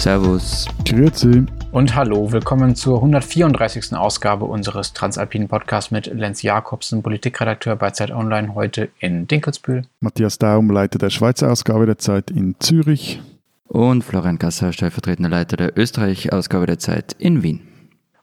[0.00, 0.66] Servus.
[0.84, 1.44] Grüezi.
[1.72, 3.94] Und hallo, willkommen zur 134.
[3.94, 9.82] Ausgabe unseres Transalpinen Podcasts mit Lenz Jakobsen, Politikredakteur bei Zeit Online, heute in Dinkelsbühl.
[9.98, 13.20] Matthias Daum, Leiter der Schweizer Ausgabe der Zeit in Zürich.
[13.66, 17.62] Und Florian Gasser, stellvertretender Leiter der Österreich-Ausgabe der Zeit in Wien.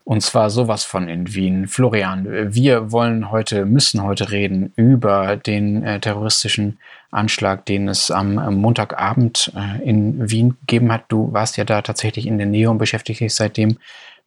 [0.05, 1.67] Und zwar sowas von in Wien.
[1.67, 6.77] Florian, wir wollen heute, müssen heute reden über den äh, terroristischen
[7.15, 11.05] Anschlag, den es am, am Montagabend äh, in Wien gegeben hat.
[11.07, 13.77] Du warst ja da tatsächlich in der Nähe und beschäftigst dich seitdem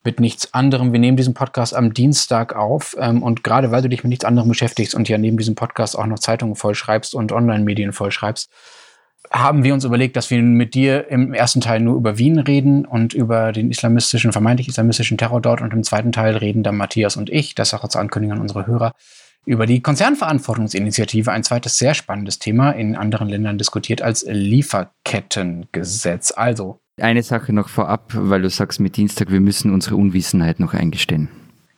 [0.04, 0.92] mit nichts anderem.
[0.92, 4.24] Wir nehmen diesen Podcast am Dienstag auf ähm, und gerade weil du dich mit nichts
[4.24, 8.50] anderem beschäftigst und ja neben diesem Podcast auch noch Zeitungen vollschreibst und Online-Medien vollschreibst,
[9.30, 12.86] haben wir uns überlegt, dass wir mit dir im ersten Teil nur über Wien reden
[12.86, 17.16] und über den islamistischen, vermeintlich islamistischen Terror dort und im zweiten Teil reden dann Matthias
[17.16, 18.92] und ich, das auch als Ankündigung an unsere Hörer,
[19.48, 26.34] über die Konzernverantwortungsinitiative, ein zweites sehr spannendes Thema in anderen Ländern diskutiert als Lieferkettengesetz.
[26.36, 26.80] Also.
[27.00, 31.30] Eine Sache noch vorab, weil du sagst mit Dienstag, wir müssen unsere Unwissenheit noch eingestehen.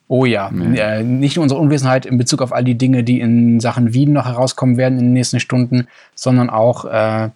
[0.09, 0.95] Oh ja, ja.
[0.95, 4.13] Äh, nicht nur unsere Unwissenheit in Bezug auf all die Dinge, die in Sachen Wien
[4.13, 5.87] noch herauskommen werden in den nächsten Stunden,
[6.17, 7.31] sondern auch äh,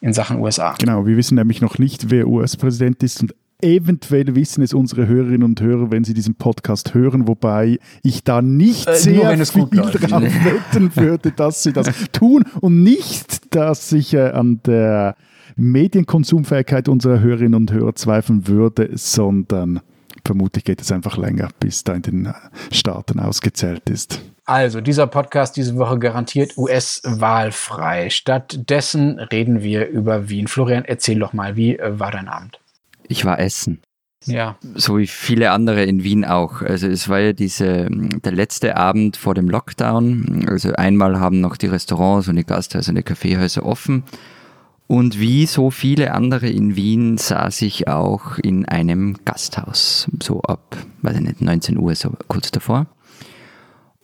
[0.00, 0.76] in Sachen USA.
[0.78, 5.44] Genau, wir wissen nämlich noch nicht, wer US-Präsident ist und eventuell wissen es unsere Hörerinnen
[5.44, 9.94] und Hörer, wenn sie diesen Podcast hören, wobei ich da nicht äh, sehr viel drauf
[10.02, 15.16] wetten würde, dass sie das tun und nicht, dass ich äh, an der
[15.56, 19.80] Medienkonsumfähigkeit unserer Hörerinnen und Hörer zweifeln würde, sondern
[20.24, 22.34] vermutlich geht es einfach länger, bis da in den
[22.70, 24.20] Staaten ausgezählt ist.
[24.44, 28.10] Also, dieser Podcast diese Woche garantiert US-wahlfrei.
[28.10, 30.48] Stattdessen reden wir über Wien.
[30.48, 32.58] Florian, erzähl doch mal, wie äh, war dein Abend?
[33.12, 33.82] Ich war essen.
[34.24, 34.56] Ja.
[34.74, 36.62] So wie viele andere in Wien auch.
[36.62, 40.46] Also es war ja diese, der letzte Abend vor dem Lockdown.
[40.48, 44.04] Also einmal haben noch die Restaurants und die Gasthäuser und die Kaffeehäuser offen.
[44.86, 50.08] Und wie so viele andere in Wien saß ich auch in einem Gasthaus.
[50.22, 52.86] So ab, weiß ich nicht, 19 Uhr, so kurz davor.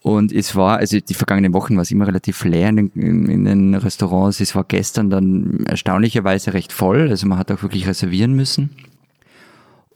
[0.00, 3.74] Und es war, also die vergangenen Wochen war es immer relativ leer in, in, den
[3.74, 4.40] Restaurants.
[4.40, 7.08] Es war gestern dann erstaunlicherweise recht voll.
[7.10, 8.70] Also man hat auch wirklich reservieren müssen.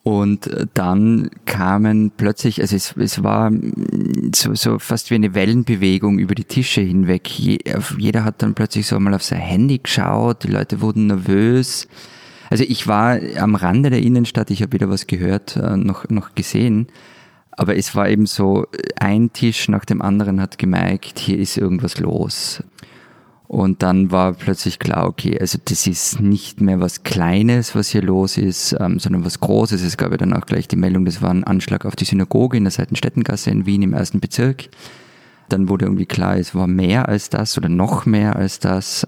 [0.05, 3.53] Und dann kamen plötzlich, also es, es war
[4.35, 7.31] so, so fast wie eine Wellenbewegung über die Tische hinweg.
[7.39, 11.87] jeder hat dann plötzlich so mal auf sein Handy geschaut, die Leute wurden nervös.
[12.51, 16.35] Also ich war am Rande der Innenstadt, ich habe wieder was gehört, äh, noch, noch
[16.35, 16.89] gesehen.
[17.53, 18.67] Aber es war eben so,
[18.99, 22.63] ein Tisch nach dem anderen hat gemerkt, hier ist irgendwas los.
[23.53, 28.01] Und dann war plötzlich klar, okay, also das ist nicht mehr was Kleines, was hier
[28.01, 29.83] los ist, ähm, sondern was Großes.
[29.83, 32.57] Es gab ja dann auch gleich die Meldung, das war ein Anschlag auf die Synagoge
[32.57, 34.71] in der Seitenstättengasse in Wien im ersten Bezirk.
[35.51, 39.07] Dann wurde irgendwie klar, es war mehr als das oder noch mehr als das.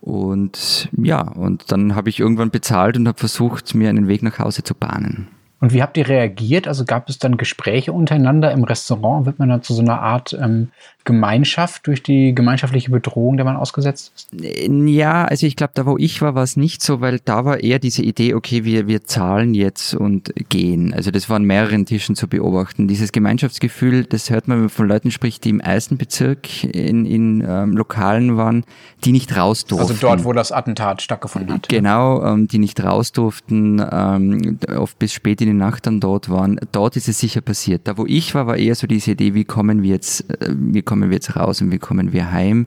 [0.00, 4.38] Und ja, und dann habe ich irgendwann bezahlt und habe versucht, mir einen Weg nach
[4.38, 5.26] Hause zu bahnen.
[5.58, 6.68] Und wie habt ihr reagiert?
[6.68, 9.26] Also gab es dann Gespräche untereinander im Restaurant?
[9.26, 10.68] Wird man dann zu so einer Art ähm,
[11.06, 14.28] Gemeinschaft durch die gemeinschaftliche Bedrohung, der man ausgesetzt ist?
[14.32, 17.60] Ja, also ich glaube, da wo ich war, war es nicht so, weil da war
[17.60, 20.92] eher diese Idee, okay, wir, wir zahlen jetzt und gehen.
[20.92, 22.88] Also das war an mehreren Tischen zu beobachten.
[22.88, 27.06] Dieses Gemeinschaftsgefühl, das hört man, wenn man von Leuten spricht, die im ersten Bezirk in,
[27.06, 28.64] in ähm, Lokalen waren,
[29.04, 29.92] die nicht raus durften.
[29.92, 31.68] Also dort, wo das Attentat stattgefunden hat.
[31.68, 36.28] Genau, ähm, die nicht raus durften, ähm, oft bis spät in die Nacht dann dort
[36.28, 36.58] waren.
[36.72, 37.82] Dort ist es sicher passiert.
[37.84, 40.82] Da wo ich war, war eher so diese Idee, wie kommen wir jetzt, äh, wie
[40.82, 42.66] kommen kommen wir jetzt raus und wie kommen wir heim.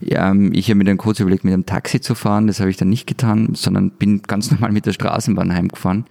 [0.00, 2.46] Ja, ähm, ich habe mir dann kurz überlegt, mit einem Taxi zu fahren.
[2.46, 6.06] Das habe ich dann nicht getan, sondern bin ganz normal mit der Straßenbahn heimgefahren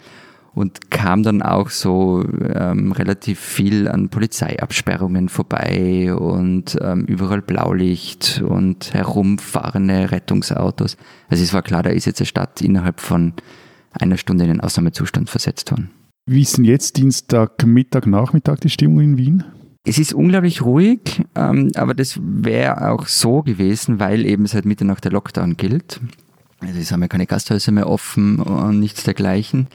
[0.53, 2.23] und kam dann auch so
[2.53, 10.95] ähm, relativ viel an Polizeiabsperrungen vorbei und ähm, überall Blaulicht und herumfahrende Rettungsautos.
[11.27, 13.33] Also es war klar, da ist jetzt eine Stadt innerhalb von
[13.91, 15.89] einer Stunde in den Ausnahmezustand versetzt worden.
[16.27, 19.43] Wie ist denn jetzt Dienstag, Mittag, Nachmittag die Stimmung in Wien?
[19.87, 25.05] Es ist unglaublich ruhig, ähm, aber das wäre auch so gewesen, weil eben seit Mitternacht
[25.05, 26.01] der Lockdown gilt.
[26.59, 29.67] Also es haben ja keine Gasthäuser mehr offen und nichts dergleichen.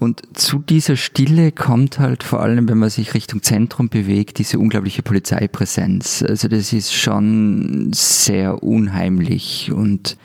[0.00, 4.58] Und zu dieser Stille kommt halt vor allem, wenn man sich Richtung Zentrum bewegt, diese
[4.58, 6.22] unglaubliche Polizeipräsenz.
[6.22, 10.18] Also das ist schon sehr unheimlich und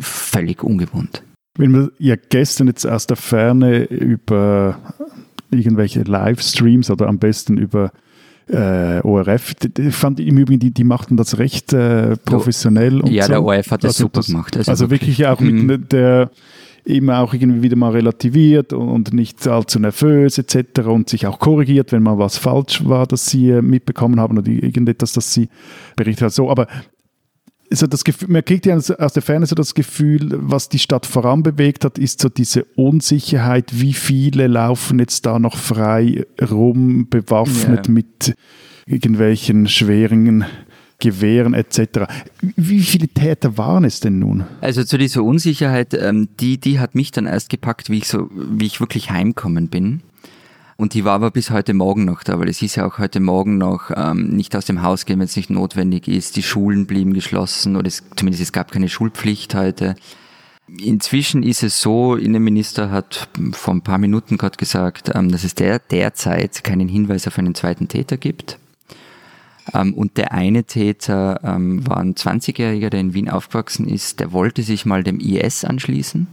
[0.00, 1.22] völlig ungewohnt.
[1.56, 4.78] Wenn man ja gestern jetzt aus der Ferne über
[5.50, 7.92] irgendwelche Livestreams oder am besten über
[8.48, 13.00] äh, ORF, die, fand im Übrigen, die, die machten das recht äh, professionell.
[13.00, 13.32] Und ja, so.
[13.32, 14.56] der ORF hat das also super das, gemacht.
[14.56, 15.88] Also, also wirklich, wirklich auch mit mhm.
[15.88, 16.30] der
[16.84, 20.82] immer auch irgendwie wieder mal relativiert und nicht allzu nervös etc.
[20.86, 24.48] und sich auch korrigiert, wenn mal was falsch war, dass sie äh, mitbekommen haben oder
[24.48, 25.48] irgendetwas, das sie
[25.96, 26.32] berichtet hat.
[26.32, 26.68] So, aber
[27.70, 31.06] so das Gefühl, man kriegt ja aus der Ferne so das Gefühl, was die Stadt
[31.06, 37.86] voranbewegt hat, ist so diese Unsicherheit, wie viele laufen jetzt da noch frei rum, bewaffnet
[37.86, 37.94] yeah.
[37.94, 38.34] mit
[38.86, 40.44] irgendwelchen schweren
[40.98, 42.08] Gewehren etc.
[42.40, 44.44] Wie viele Täter waren es denn nun?
[44.60, 48.30] Also zu dieser Unsicherheit, ähm, die, die hat mich dann erst gepackt, wie ich so,
[48.32, 50.00] wie ich wirklich heimkommen bin.
[50.76, 53.18] Und die war aber bis heute Morgen noch da, weil es hieß ja auch heute
[53.18, 56.36] Morgen noch, ähm, nicht aus dem Haus gehen, wenn es nicht notwendig ist.
[56.36, 59.94] Die Schulen blieben geschlossen oder es, zumindest es gab keine Schulpflicht heute.
[60.68, 65.54] Inzwischen ist es so, Innenminister hat vor ein paar Minuten gerade gesagt, ähm, dass es
[65.54, 68.58] der, derzeit keinen Hinweis auf einen zweiten Täter gibt.
[69.72, 74.32] Ähm, und der eine Täter ähm, war ein 20-Jähriger, der in Wien aufgewachsen ist, der
[74.32, 76.26] wollte sich mal dem IS anschließen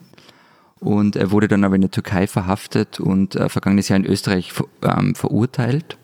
[0.84, 4.52] und er wurde dann aber in der Türkei verhaftet und äh, vergangenes Jahr in Österreich
[4.82, 5.98] ähm, verurteilt.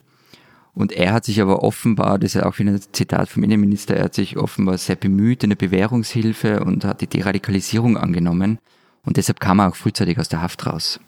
[0.74, 3.98] Und er hat sich aber offenbar, das ist ja auch wieder ein Zitat vom Innenminister,
[3.98, 8.60] er hat sich offenbar sehr bemüht in der Bewährungshilfe und hat die Deradikalisierung angenommen.
[9.04, 11.00] Und deshalb kam er auch frühzeitig aus der Haft raus.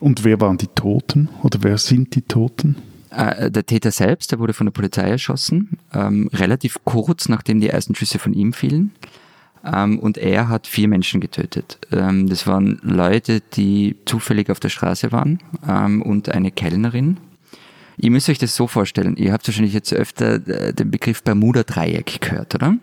[0.00, 2.76] Und wer waren die Toten oder wer sind die Toten?
[3.10, 7.68] Äh, der Täter selbst, der wurde von der Polizei erschossen, ähm, relativ kurz nachdem die
[7.68, 8.92] ersten Schüsse von ihm fielen.
[9.64, 11.78] Ähm, und er hat vier Menschen getötet.
[11.92, 15.38] Ähm, das waren Leute, die zufällig auf der Straße waren
[15.68, 17.18] ähm, und eine Kellnerin.
[17.96, 22.20] Ihr müsst euch das so vorstellen, ihr habt wahrscheinlich jetzt öfter äh, den Begriff Bermuda-Dreieck
[22.20, 22.76] gehört, oder?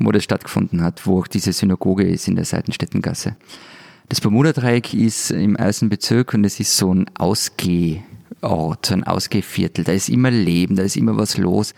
[0.00, 3.36] Wo das stattgefunden hat, wo auch diese Synagoge ist in der Seitenstättengasse.
[4.08, 9.84] Das Bermuda-Dreieck ist im ersten Bezirk und es ist so ein Ausgehort, so ein Ausgehviertel.
[9.84, 11.74] Da ist immer Leben, da ist immer was los.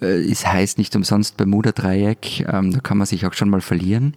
[0.00, 4.16] Äh, es heißt nicht umsonst Bermuda-Dreieck, ähm, da kann man sich auch schon mal verlieren.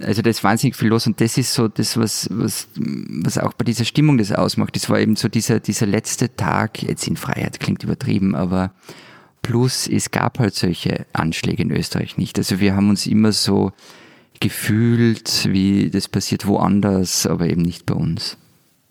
[0.00, 3.54] Also da ist wahnsinnig viel los und das ist so das, was, was, was auch
[3.54, 4.76] bei dieser Stimmung das ausmacht.
[4.76, 8.72] Das war eben so dieser, dieser letzte Tag, jetzt in Freiheit klingt übertrieben, aber
[9.40, 12.36] plus es gab halt solche Anschläge in Österreich nicht.
[12.36, 13.72] Also wir haben uns immer so
[14.40, 18.36] gefühlt, wie das passiert woanders, aber eben nicht bei uns.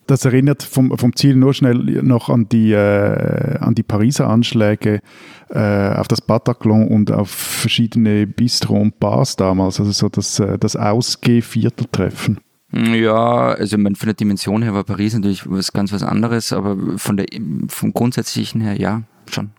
[0.07, 5.01] Das erinnert vom, vom Ziel nur schnell noch an die, äh, an die Pariser Anschläge
[5.49, 10.59] äh, auf das Bataclan und auf verschiedene Bistro und Bars damals, also so das, äh,
[10.59, 12.39] das Ausgeh-Vierteltreffen.
[12.71, 17.17] Ja, also von der Dimension her war Paris natürlich was ganz was anderes, aber von
[17.17, 17.27] der,
[17.67, 19.51] vom Grundsätzlichen her ja, schon.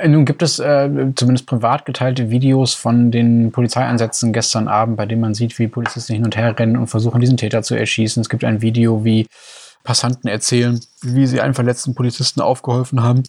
[0.00, 5.06] Äh, nun gibt es äh, zumindest privat geteilte Videos von den Polizeieinsätzen gestern Abend, bei
[5.06, 8.20] denen man sieht, wie Polizisten hin und her rennen und versuchen, diesen Täter zu erschießen.
[8.20, 9.26] Es gibt ein Video, wie
[9.84, 13.22] Passanten erzählen, wie sie einen verletzten Polizisten aufgeholfen haben.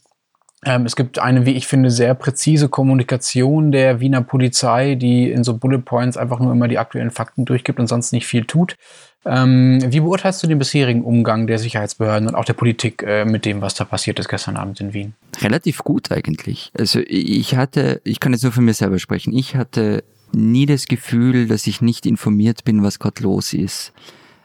[0.65, 5.43] Ähm, es gibt eine, wie ich finde, sehr präzise Kommunikation der Wiener Polizei, die in
[5.43, 8.77] so Bullet Points einfach nur immer die aktuellen Fakten durchgibt und sonst nicht viel tut.
[9.23, 13.45] Ähm, wie beurteilst du den bisherigen Umgang der Sicherheitsbehörden und auch der Politik äh, mit
[13.45, 15.13] dem, was da passiert ist gestern Abend in Wien?
[15.41, 16.71] Relativ gut eigentlich.
[16.77, 20.03] Also ich hatte, ich kann jetzt nur von mir selber sprechen, ich hatte
[20.33, 23.93] nie das Gefühl, dass ich nicht informiert bin, was gerade los ist.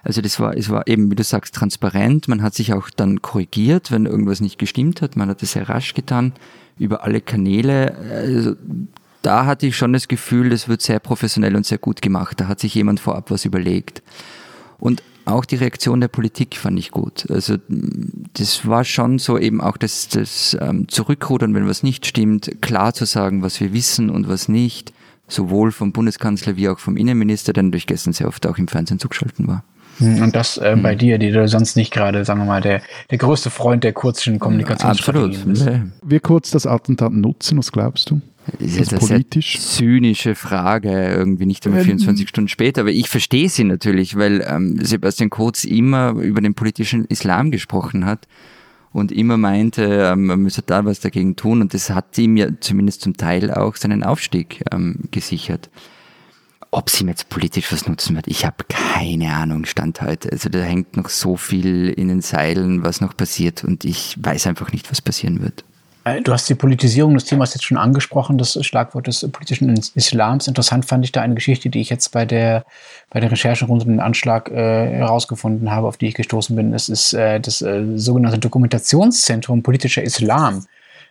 [0.02, 2.28] Also das war, es war eben, wie du sagst, transparent.
[2.28, 5.16] Man hat sich auch dann korrigiert, wenn irgendwas nicht gestimmt hat.
[5.16, 6.32] Man hat es sehr rasch getan
[6.78, 7.96] über alle Kanäle.
[8.12, 8.54] Also
[9.22, 12.40] da hatte ich schon das Gefühl, das wird sehr professionell und sehr gut gemacht.
[12.40, 14.02] Da hat sich jemand vorab was überlegt.
[14.78, 17.28] Und auch die Reaktion der Politik fand ich gut.
[17.30, 17.56] Also
[18.34, 22.94] das war schon so eben auch das, das ähm, Zurückrudern, wenn was nicht stimmt, klar
[22.94, 24.92] zu sagen, was wir wissen und was nicht,
[25.26, 29.00] sowohl vom Bundeskanzler wie auch vom Innenminister, der durch gestern sehr oft auch im Fernsehen
[29.00, 29.64] zugeschaltet war.
[29.98, 30.98] Hm, und das äh, bei hm.
[30.98, 34.38] dir, die du sonst nicht gerade, sagen wir mal, der, der größte Freund der kurzen
[34.38, 35.68] Kommunikationsstrategien bist.
[36.04, 38.20] Wir kurz das Attentat nutzen, was glaubst du?
[38.58, 39.58] Das ist jetzt eine politisch?
[39.58, 44.44] sehr zynische Frage, irgendwie nicht einmal 24 Stunden später, aber ich verstehe sie natürlich, weil
[44.48, 48.26] ähm, Sebastian Kurz immer über den politischen Islam gesprochen hat
[48.92, 52.48] und immer meinte, ähm, man müsse da was dagegen tun und das hat ihm ja
[52.60, 55.68] zumindest zum Teil auch seinen Aufstieg ähm, gesichert.
[56.70, 60.30] Ob sie mir jetzt politisch was nutzen wird, ich habe keine Ahnung, Stand heute.
[60.30, 64.46] Also da hängt noch so viel in den Seilen, was noch passiert und ich weiß
[64.46, 65.64] einfach nicht, was passieren wird.
[66.06, 70.46] Äh, du hast die Politisierung des Themas jetzt schon angesprochen, das Schlagwort des politischen Islams.
[70.46, 72.64] Interessant fand ich da eine Geschichte, die ich jetzt bei der,
[73.10, 76.72] bei der Recherche rund um den Anschlag äh, herausgefunden habe, auf die ich gestoßen bin.
[76.72, 80.66] Es ist äh, das äh, sogenannte Dokumentationszentrum politischer Islam.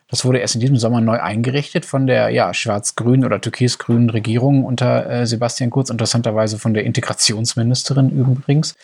[0.08, 4.64] Das wurde erst in diesem Sommer neu eingerichtet von der ja, schwarz-grünen oder türkis-grünen Regierung
[4.64, 8.76] unter äh, Sebastian Kurz, interessanterweise von der Integrationsministerin übrigens.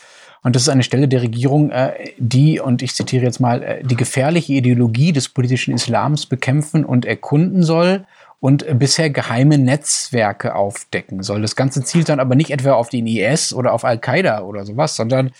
[0.44, 3.84] Und das ist eine Stelle der Regierung, äh, die, und ich zitiere jetzt mal, äh,
[3.84, 8.06] die gefährliche Ideologie des politischen Islams bekämpfen und erkunden soll
[8.40, 11.44] und bisher geheime Netzwerke aufdecken soll.
[11.44, 14.96] Das Ganze zielt dann aber nicht etwa auf den IS oder auf Al-Qaida oder sowas,
[14.96, 15.32] sondern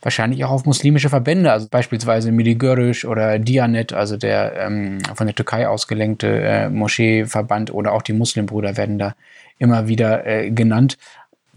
[0.00, 5.26] wahrscheinlich auch auf muslimische Verbände, also beispielsweise Mili Görüş oder Dianet, also der ähm, von
[5.26, 9.14] der Türkei ausgelenkte äh, Moscheeverband oder auch die Muslimbrüder werden da
[9.58, 10.96] immer wieder äh, genannt.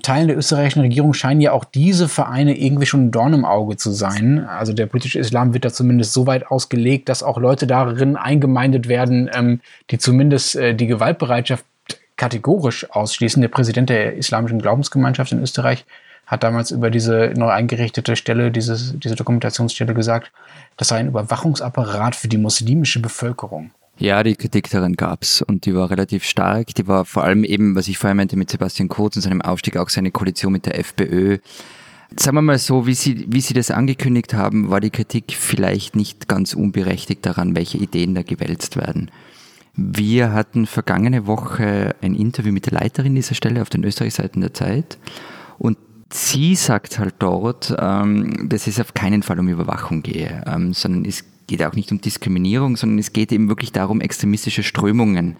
[0.01, 3.77] Teilen der österreichischen Regierung scheinen ja auch diese Vereine irgendwie schon ein Dorn im Auge
[3.77, 4.45] zu sein.
[4.45, 8.87] Also der politische Islam wird da zumindest so weit ausgelegt, dass auch Leute darin eingemeindet
[8.87, 11.65] werden, ähm, die zumindest äh, die Gewaltbereitschaft
[12.15, 13.41] kategorisch ausschließen.
[13.41, 15.85] Der Präsident der Islamischen Glaubensgemeinschaft in Österreich
[16.27, 20.31] hat damals über diese neu eingerichtete Stelle, dieses, diese Dokumentationsstelle gesagt,
[20.77, 23.71] das sei ein Überwachungsapparat für die muslimische Bevölkerung.
[24.01, 26.73] Ja, die Kritik daran gab's und die war relativ stark.
[26.73, 29.77] Die war vor allem eben, was ich vorher meinte mit Sebastian Kurz und seinem Aufstieg,
[29.77, 31.37] auch seine Koalition mit der FPÖ.
[32.17, 35.95] Sagen wir mal so, wie Sie, wie Sie das angekündigt haben, war die Kritik vielleicht
[35.95, 39.11] nicht ganz unberechtigt daran, welche Ideen da gewälzt werden.
[39.75, 44.55] Wir hatten vergangene Woche ein Interview mit der Leiterin dieser Stelle auf den Österreichseiten der
[44.55, 44.97] Zeit
[45.59, 45.77] und
[46.11, 51.05] sie sagt halt dort, ähm, dass es auf keinen Fall um Überwachung gehe, ähm, sondern
[51.05, 55.35] es geht auch nicht um Diskriminierung, sondern es geht eben wirklich darum, extremistische Strömungen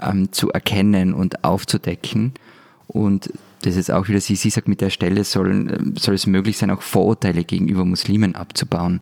[0.00, 2.32] ähm, zu erkennen und aufzudecken.
[2.86, 6.58] Und das ist auch wieder, sie, sie sagt, mit der Stelle soll, soll es möglich
[6.58, 9.00] sein, auch Vorurteile gegenüber Muslimen abzubauen.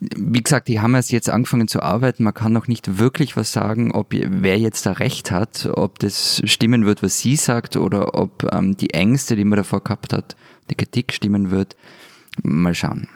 [0.00, 2.24] Wie gesagt, die haben erst jetzt angefangen zu arbeiten.
[2.24, 6.42] Man kann noch nicht wirklich was sagen, ob wer jetzt da recht hat, ob das
[6.46, 10.34] stimmen wird, was sie sagt, oder ob ähm, die Ängste, die man davor gehabt hat,
[10.68, 11.76] die Kritik stimmen wird.
[12.42, 13.06] Mal schauen.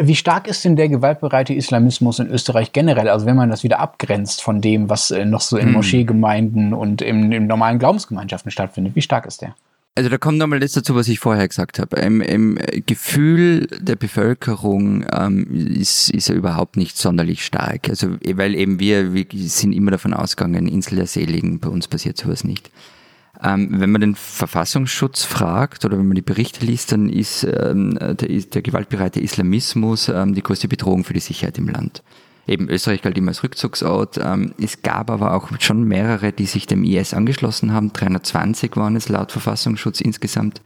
[0.00, 3.08] Wie stark ist denn der gewaltbereite Islamismus in Österreich generell?
[3.08, 5.72] Also wenn man das wieder abgrenzt von dem, was äh, noch so in hm.
[5.72, 9.54] Moscheegemeinden und in, in normalen Glaubensgemeinschaften stattfindet, wie stark ist der?
[9.94, 11.96] Also da kommt nochmal das dazu, was ich vorher gesagt habe.
[11.96, 17.88] Im, im Gefühl der Bevölkerung ähm, ist, ist er überhaupt nicht sonderlich stark.
[17.88, 22.16] Also weil eben wir, wir sind immer davon ausgegangen, Insel der Seligen, bei uns passiert
[22.16, 22.70] sowas nicht.
[23.42, 27.96] Ähm, wenn man den Verfassungsschutz fragt oder wenn man die Berichte liest, dann ist ähm,
[27.98, 32.02] der, der gewaltbereite Islamismus ähm, die größte Bedrohung für die Sicherheit im Land.
[32.48, 34.18] Eben Österreich galt immer als Rückzugsort.
[34.58, 37.92] Es gab aber auch schon mehrere, die sich dem IS angeschlossen haben.
[37.92, 40.62] 320 waren es laut Verfassungsschutz insgesamt.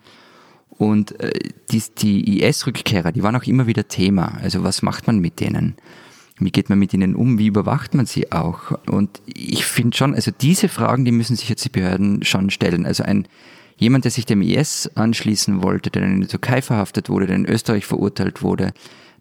[0.83, 1.33] Und äh,
[1.71, 4.39] die, die IS-Rückkehrer, die waren auch immer wieder Thema.
[4.43, 5.77] Also was macht man mit denen?
[6.39, 7.39] Wie geht man mit ihnen um?
[7.39, 8.73] Wie überwacht man sie auch?
[8.87, 12.87] Und ich finde schon, also diese Fragen, die müssen sich jetzt die Behörden schon stellen.
[12.87, 13.27] Also ein
[13.77, 17.47] jemand, der sich dem IS anschließen wollte, der in der Türkei verhaftet wurde, der in
[17.47, 18.73] Österreich verurteilt wurde,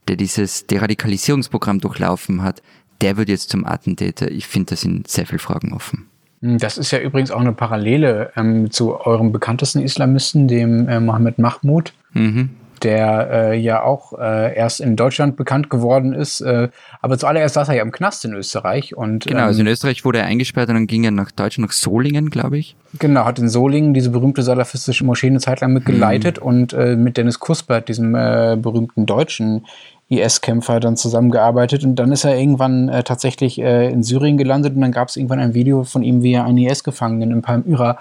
[0.07, 2.61] der dieses Deradikalisierungsprogramm durchlaufen hat,
[3.01, 4.29] der wird jetzt zum Attentäter.
[4.29, 6.07] Ich finde, da sind sehr viele Fragen offen.
[6.41, 10.99] Hm, das ist ja übrigens auch eine Parallele ähm, zu eurem bekanntesten Islamisten, dem äh,
[10.99, 11.93] Mohammed Mahmoud.
[12.13, 12.51] Mhm
[12.83, 16.41] der äh, ja auch äh, erst in Deutschland bekannt geworden ist.
[16.41, 16.69] Äh,
[17.01, 18.95] aber zuallererst saß er ja im Knast in Österreich.
[18.95, 21.69] Und, genau, also in ähm, Österreich wurde er eingesperrt und dann ging er nach Deutschland,
[21.69, 22.75] nach Solingen, glaube ich.
[22.99, 26.47] Genau, hat in Solingen diese berühmte salafistische Moschee eine Zeit lang mitgeleitet mhm.
[26.47, 29.65] und äh, mit Dennis Kuspert, diesem äh, berühmten deutschen
[30.09, 34.81] IS-Kämpfer dann zusammengearbeitet und dann ist er irgendwann äh, tatsächlich äh, in Syrien gelandet und
[34.81, 37.99] dann gab es irgendwann ein Video von ihm, wie er einen IS-Gefangenen in Palmyra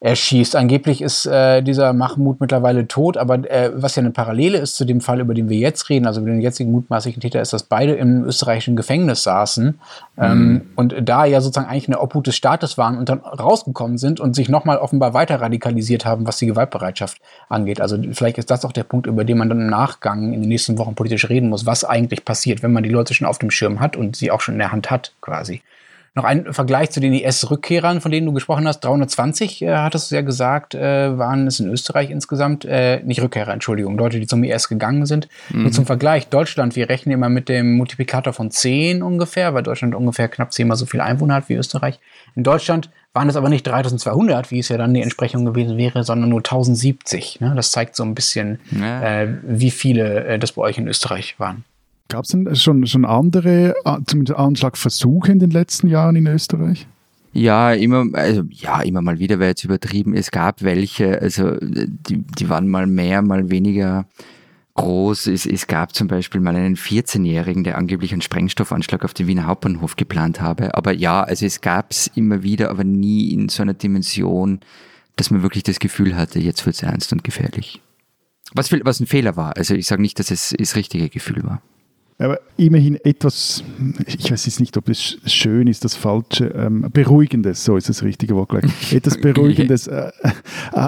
[0.00, 0.54] erschießt.
[0.54, 4.84] Angeblich ist äh, dieser Mahmoud mittlerweile tot, aber äh, was ja eine Parallele ist zu
[4.84, 7.64] dem Fall, über den wir jetzt reden, also über den jetzigen mutmaßlichen Täter, ist, dass
[7.64, 9.80] beide im österreichischen Gefängnis saßen
[10.16, 10.62] ähm, mhm.
[10.76, 14.36] und da ja sozusagen eigentlich eine Obhut des Staates waren und dann rausgekommen sind und
[14.36, 17.80] sich nochmal offenbar weiter radikalisiert haben, was die Gewaltbereitschaft angeht.
[17.80, 20.48] Also vielleicht ist das auch der Punkt, über den man dann im Nachgang in den
[20.48, 23.50] nächsten Wochen politisch reden muss, was eigentlich passiert, wenn man die Leute schon auf dem
[23.50, 25.60] Schirm hat und sie auch schon in der Hand hat, quasi.
[26.14, 28.80] Noch ein Vergleich zu den IS-Rückkehrern, von denen du gesprochen hast.
[28.80, 32.64] 320, äh, hattest du ja gesagt, äh, waren es in Österreich insgesamt.
[32.64, 35.28] Äh, nicht Rückkehrer, Entschuldigung, Leute, die zum IS gegangen sind.
[35.50, 35.62] Mhm.
[35.62, 39.94] Nur zum Vergleich, Deutschland, wir rechnen immer mit dem Multiplikator von 10 ungefähr, weil Deutschland
[39.94, 42.00] ungefähr knapp zehnmal so viele Einwohner hat wie Österreich.
[42.34, 46.04] In Deutschland waren es aber nicht 3200, wie es ja dann die Entsprechung gewesen wäre,
[46.04, 47.40] sondern nur 1070.
[47.40, 47.52] Ne?
[47.56, 49.22] Das zeigt so ein bisschen, ja.
[49.22, 51.64] äh, wie viele äh, das bei euch in Österreich waren.
[52.08, 53.74] Gab es denn schon, schon andere,
[54.06, 56.86] zumindest Anschlagversuche in den letzten Jahren in Österreich?
[57.32, 60.14] Ja, immer, also ja, immer mal wieder wäre jetzt übertrieben.
[60.14, 64.06] Es gab welche, also die, die waren mal mehr, mal weniger
[64.74, 65.26] groß.
[65.26, 69.46] Es, es gab zum Beispiel mal einen 14-Jährigen, der angeblich einen Sprengstoffanschlag auf den Wiener
[69.46, 70.74] Hauptbahnhof geplant habe.
[70.74, 74.60] Aber ja, also es gab es immer wieder, aber nie in so einer Dimension,
[75.16, 77.82] dass man wirklich das Gefühl hatte, jetzt wird es ernst und gefährlich.
[78.54, 79.56] Was, was ein Fehler war.
[79.58, 81.60] Also ich sage nicht, dass es das richtige Gefühl war.
[82.20, 83.62] Aber immerhin etwas,
[84.06, 88.02] ich weiß jetzt nicht, ob es schön ist, das falsche, ähm, beruhigendes, so ist das
[88.02, 88.92] richtige Wort gleich.
[88.92, 90.30] Etwas beruhigendes äh, äh,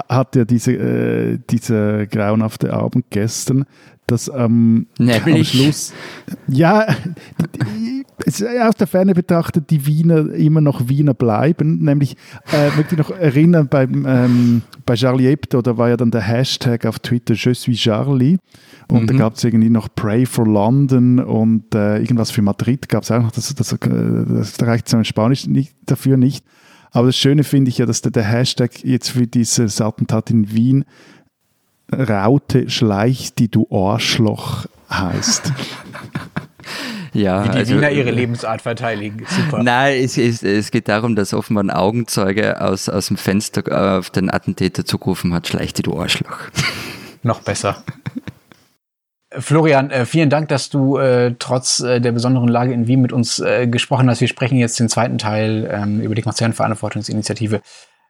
[0.09, 3.65] hat ja diese, äh, dieser grauenhafte Abend gestern,
[4.07, 5.93] dass ähm, am Schluss,
[6.49, 6.85] ja,
[8.61, 11.79] aus der Ferne betrachtet, die Wiener immer noch Wiener bleiben.
[11.79, 12.17] Nämlich,
[12.51, 16.21] äh, möchte ich noch erinnern, beim, ähm, bei Charlie Hebdo, da war ja dann der
[16.21, 18.37] Hashtag auf Twitter Je suis Charlie.
[18.91, 19.07] Und mhm.
[19.07, 23.11] da gab es irgendwie noch Pray for London und äh, irgendwas für Madrid gab es
[23.11, 23.31] auch noch.
[23.31, 26.45] Das, das, das, das reicht zum Spanisch nicht, dafür nicht.
[26.91, 30.51] Aber das Schöne finde ich ja, dass der, der Hashtag jetzt für dieses Attentat in
[30.51, 30.83] Wien
[31.89, 35.53] Raute schleicht, die du Arschloch heißt.
[37.13, 39.25] Ja, Wie die also, Wiener ihre Lebensart verteidigen.
[39.27, 39.61] Super.
[39.61, 44.11] Nein, es, es, es geht darum, dass offenbar ein Augenzeuge aus, aus dem Fenster auf
[44.11, 46.37] den Attentäter zugerufen hat, schleich die du Arschloch.
[47.21, 47.83] Noch besser.
[49.39, 53.13] Florian, äh, vielen Dank, dass du äh, trotz äh, der besonderen Lage in Wien mit
[53.13, 54.19] uns äh, gesprochen hast.
[54.19, 57.61] Wir sprechen jetzt den zweiten Teil ähm, über die Konzernverantwortungsinitiative.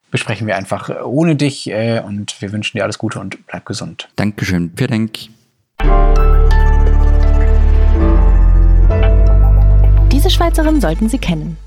[0.09, 3.67] Besprechen wir einfach äh, ohne dich äh, und wir wünschen dir alles Gute und bleib
[3.67, 4.09] gesund.
[4.15, 4.71] Dankeschön.
[4.75, 5.19] Vielen Dank.
[10.11, 11.57] Diese Schweizerin sollten Sie kennen.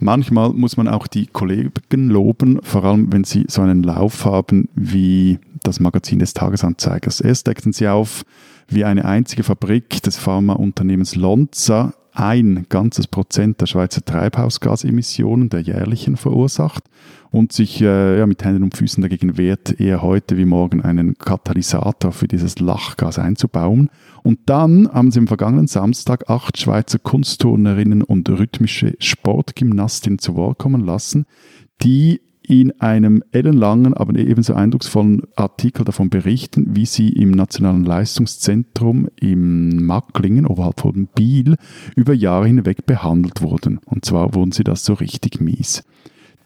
[0.00, 1.72] Manchmal muss man auch die Kollegen
[2.08, 7.20] loben, vor allem wenn sie so einen Lauf haben wie das Magazin des Tagesanzeigers.
[7.20, 8.24] Erst deckten sie auf,
[8.68, 16.16] wie eine einzige Fabrik des Pharmaunternehmens Lonza ein ganzes Prozent der Schweizer Treibhausgasemissionen der jährlichen
[16.16, 16.82] verursacht
[17.30, 21.16] und sich äh, ja, mit Händen und Füßen dagegen wehrt, eher heute wie morgen einen
[21.16, 23.90] Katalysator für dieses Lachgas einzubauen.
[24.24, 30.58] Und dann haben sie am vergangenen Samstag acht Schweizer Kunstturnerinnen und rhythmische Sportgymnastinnen zu Wort
[30.58, 31.26] kommen lassen,
[31.82, 39.08] die in einem ellenlangen, aber ebenso eindrucksvollen Artikel davon berichten, wie sie im Nationalen Leistungszentrum
[39.20, 41.56] im Macklingen, oberhalb von Biel,
[41.94, 43.80] über Jahre hinweg behandelt wurden.
[43.84, 45.84] Und zwar wurden sie das so richtig mies.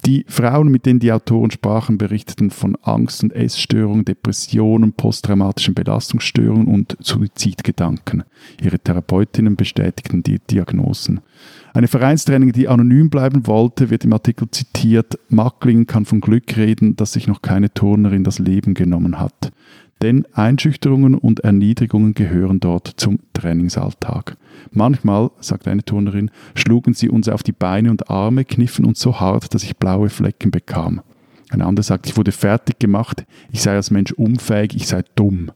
[0.05, 6.67] Die Frauen, mit denen die Autoren sprachen, berichteten von Angst- und Essstörungen, Depressionen, posttraumatischen Belastungsstörungen
[6.67, 8.25] und Suizidgedanken.
[8.61, 11.21] Ihre Therapeutinnen bestätigten die Diagnosen.
[11.75, 15.19] Eine Vereinstraining, die anonym bleiben wollte, wird im Artikel zitiert.
[15.31, 19.53] Mackling kann von Glück reden, dass sich noch keine Turnerin das Leben genommen hat.
[20.03, 24.37] Denn Einschüchterungen und Erniedrigungen gehören dort zum Trainingsalltag.
[24.71, 29.21] Manchmal, sagt eine Turnerin, schlugen sie uns auf die Beine und Arme, kniffen uns so
[29.21, 31.01] hart, dass ich blaue Flecken bekam.
[31.51, 35.53] Ein anderer sagt, ich wurde fertig gemacht, ich sei als Mensch unfähig, ich sei dumm.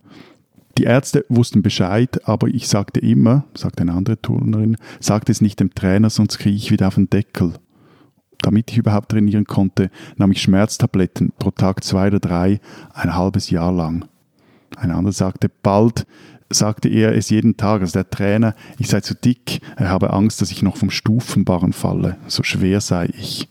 [0.79, 5.59] Die Ärzte wussten Bescheid, aber ich sagte immer, sagt eine andere Turnerin, sagte es nicht
[5.59, 7.55] dem Trainer, sonst kriege ich wieder auf den Deckel.
[8.43, 12.61] Damit ich überhaupt trainieren konnte, nahm ich Schmerztabletten pro Tag zwei oder drei,
[12.93, 14.05] ein halbes Jahr lang.
[14.77, 16.07] Ein anderer sagte, bald
[16.51, 20.43] sagte er es jeden Tag, also der Trainer, ich sei zu dick, er habe Angst,
[20.43, 23.49] dass ich noch vom Stufenbarren falle, so schwer sei ich.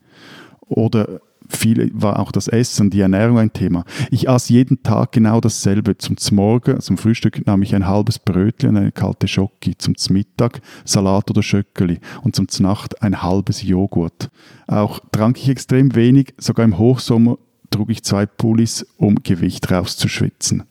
[0.62, 3.86] Oder viel war auch das Essen, die Ernährung ein Thema.
[4.12, 5.98] Ich aß jeden Tag genau dasselbe.
[5.98, 9.78] Zum Morgen, zum Frühstück nahm ich ein halbes Brötchen und eine kalte Schoki.
[9.78, 12.00] Zum Mittag Salat oder Schöckeli.
[12.24, 14.30] Und zum Nacht ein halbes Joghurt.
[14.68, 16.34] Auch trank ich extrem wenig.
[16.38, 17.38] Sogar im Hochsommer
[17.70, 20.64] trug ich zwei Pullis, um Gewicht rauszuschwitzen.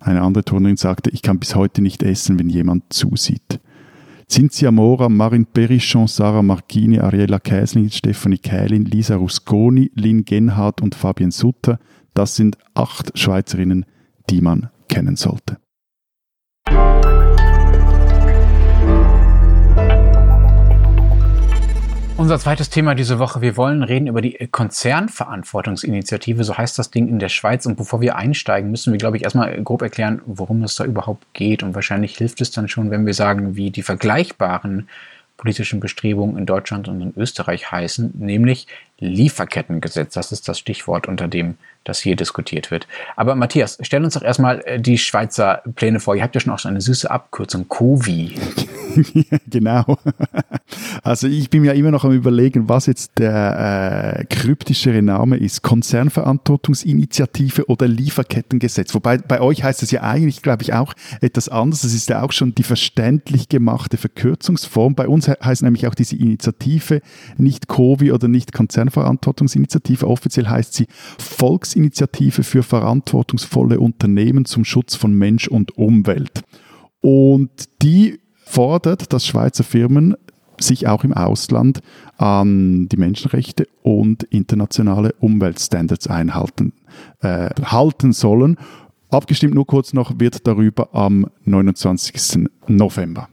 [0.00, 3.60] Eine andere Turnerin sagte, ich kann bis heute nicht essen, wenn jemand zusieht.
[4.30, 10.94] Cinzia Mora, Marin Perichon, Sarah Marchini, Ariella Käsling, Stefanie Kählin, Lisa Rusconi, Lynn Genhardt und
[10.94, 11.78] Fabienne Sutter,
[12.12, 13.86] das sind acht Schweizerinnen,
[14.28, 15.56] die man kennen sollte.
[22.18, 23.42] Unser zweites Thema diese Woche.
[23.42, 26.42] Wir wollen reden über die Konzernverantwortungsinitiative.
[26.42, 27.64] So heißt das Ding in der Schweiz.
[27.64, 31.32] Und bevor wir einsteigen, müssen wir, glaube ich, erstmal grob erklären, worum es da überhaupt
[31.32, 31.62] geht.
[31.62, 34.88] Und wahrscheinlich hilft es dann schon, wenn wir sagen, wie die vergleichbaren
[35.36, 38.66] politischen Bestrebungen in Deutschland und in Österreich heißen, nämlich
[39.00, 40.14] Lieferkettengesetz.
[40.14, 42.86] Das ist das Stichwort, unter dem das hier diskutiert wird.
[43.16, 46.14] Aber Matthias, stell uns doch erstmal äh, die Schweizer Pläne vor.
[46.14, 48.34] Ihr habt ja schon auch so eine süße Abkürzung, COVI.
[49.46, 49.98] genau.
[51.02, 55.62] Also ich bin ja immer noch am überlegen, was jetzt der äh, kryptischere Name ist.
[55.62, 58.94] Konzernverantwortungsinitiative oder Lieferkettengesetz.
[58.94, 61.82] Wobei bei euch heißt es ja eigentlich, glaube ich, auch etwas anderes.
[61.82, 64.94] Das ist ja auch schon die verständlich gemachte Verkürzungsform.
[64.94, 67.00] Bei uns heißt nämlich auch diese Initiative
[67.38, 68.52] nicht COVI oder nicht
[68.90, 70.06] Konzernverantwortungsinitiative.
[70.06, 70.86] Offiziell heißt sie
[71.18, 76.42] Volksinitiative für verantwortungsvolle Unternehmen zum Schutz von Mensch und Umwelt.
[77.00, 77.50] Und
[77.82, 80.16] die fordert, dass Schweizer Firmen
[80.60, 81.80] sich auch im Ausland
[82.16, 86.72] an die Menschenrechte und internationale Umweltstandards einhalten
[87.20, 88.56] äh, halten sollen.
[89.10, 92.48] Abgestimmt nur kurz noch wird darüber am 29.
[92.66, 93.28] November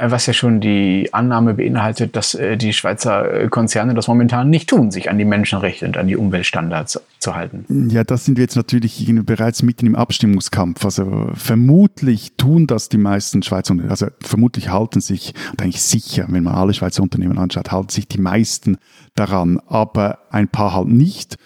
[0.00, 4.68] was ja schon die Annahme beinhaltet, dass äh, die Schweizer äh, Konzerne das momentan nicht
[4.68, 7.88] tun, sich an die Menschenrechte und an die Umweltstandards zu halten.
[7.90, 10.84] Ja, das sind wir jetzt natürlich bereits mitten im Abstimmungskampf.
[10.84, 16.26] Also vermutlich tun das die meisten Schweizer Unternehmen, also vermutlich halten sich, und eigentlich sicher,
[16.28, 18.78] wenn man alle Schweizer Unternehmen anschaut, halten sich die meisten
[19.14, 21.36] daran, aber ein paar halt nicht.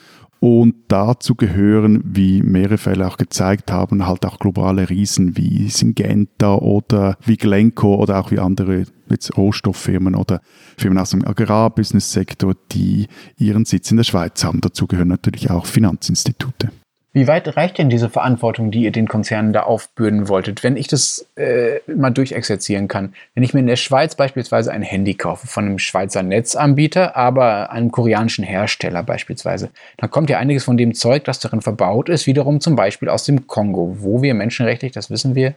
[0.43, 6.57] Und dazu gehören, wie mehrere Fälle auch gezeigt haben, halt auch globale Riesen wie Syngenta
[6.57, 10.41] oder wie Glencore oder auch wie andere jetzt Rohstofffirmen oder
[10.77, 13.07] Firmen aus dem Agrarbusiness-Sektor, die
[13.39, 14.61] ihren Sitz in der Schweiz haben.
[14.61, 16.73] Dazu gehören natürlich auch Finanzinstitute.
[17.15, 20.65] Wie weit reicht denn diese Verantwortung, die ihr den Konzernen da aufbürden wolltet?
[20.65, 24.81] Wenn ich das äh, mal durchexerzieren kann, wenn ich mir in der Schweiz beispielsweise ein
[24.81, 30.65] Handy kaufe von einem Schweizer Netzanbieter, aber einem koreanischen Hersteller beispielsweise, dann kommt ja einiges
[30.65, 34.33] von dem Zeug, das darin verbaut ist, wiederum zum Beispiel aus dem Kongo, wo wir
[34.33, 35.55] menschenrechtlich, das wissen wir,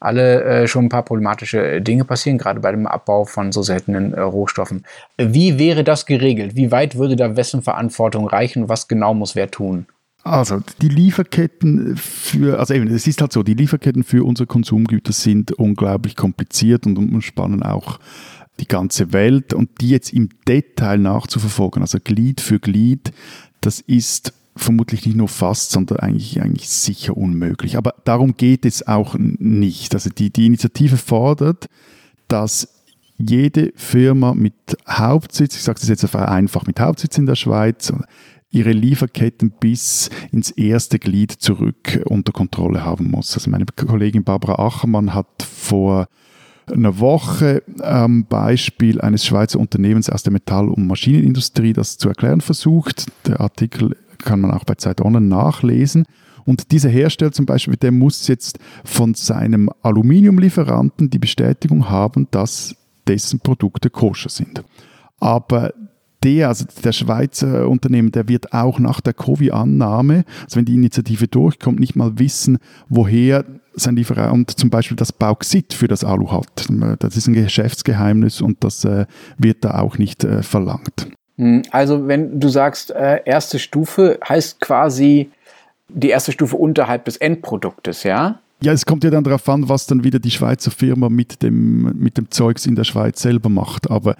[0.00, 4.12] alle äh, schon ein paar problematische Dinge passieren, gerade bei dem Abbau von so seltenen
[4.12, 4.84] äh, Rohstoffen.
[5.16, 6.54] Wie wäre das geregelt?
[6.54, 8.68] Wie weit würde da wessen Verantwortung reichen?
[8.68, 9.86] Was genau muss wer tun?
[10.28, 15.12] Also die Lieferketten für, also eben, es ist halt so, die Lieferketten für unsere Konsumgüter
[15.12, 17.98] sind unglaublich kompliziert und umspannen auch
[18.60, 23.12] die ganze Welt und die jetzt im Detail nachzuverfolgen, also Glied für Glied,
[23.60, 27.76] das ist vermutlich nicht nur fast, sondern eigentlich, eigentlich sicher unmöglich.
[27.76, 29.94] Aber darum geht es auch nicht.
[29.94, 31.68] Also die, die Initiative fordert,
[32.26, 32.68] dass
[33.18, 34.54] jede Firma mit
[34.88, 37.92] Hauptsitz, ich sage das jetzt einfach mit Hauptsitz in der Schweiz,
[38.50, 43.34] ihre Lieferketten bis ins erste Glied zurück unter Kontrolle haben muss.
[43.34, 46.08] Also meine Kollegin Barbara Achermann hat vor
[46.66, 52.40] einer Woche am Beispiel eines Schweizer Unternehmens aus der Metall- und Maschinenindustrie das zu erklären
[52.40, 53.06] versucht.
[53.26, 56.04] Der Artikel kann man auch bei Zeit Online nachlesen.
[56.44, 62.74] Und dieser Hersteller zum Beispiel, der muss jetzt von seinem Aluminiumlieferanten die Bestätigung haben, dass
[63.06, 64.62] dessen Produkte koscher sind.
[65.20, 65.72] Aber
[66.22, 71.28] der, also der Schweizer Unternehmen, der wird auch nach der Covid-Annahme, also wenn die Initiative
[71.28, 76.68] durchkommt, nicht mal wissen, woher sein Lieferant zum Beispiel das Bauxit für das Alu hat.
[76.98, 81.08] Das ist ein Geschäftsgeheimnis und das äh, wird da auch nicht äh, verlangt.
[81.36, 85.30] Hm, also wenn du sagst, äh, erste Stufe heißt quasi
[85.88, 88.40] die erste Stufe unterhalb des Endproduktes, ja?
[88.60, 91.96] Ja, es kommt ja dann darauf an, was dann wieder die Schweizer Firma mit dem,
[91.96, 93.88] mit dem Zeugs in der Schweiz selber macht.
[93.88, 94.16] Aber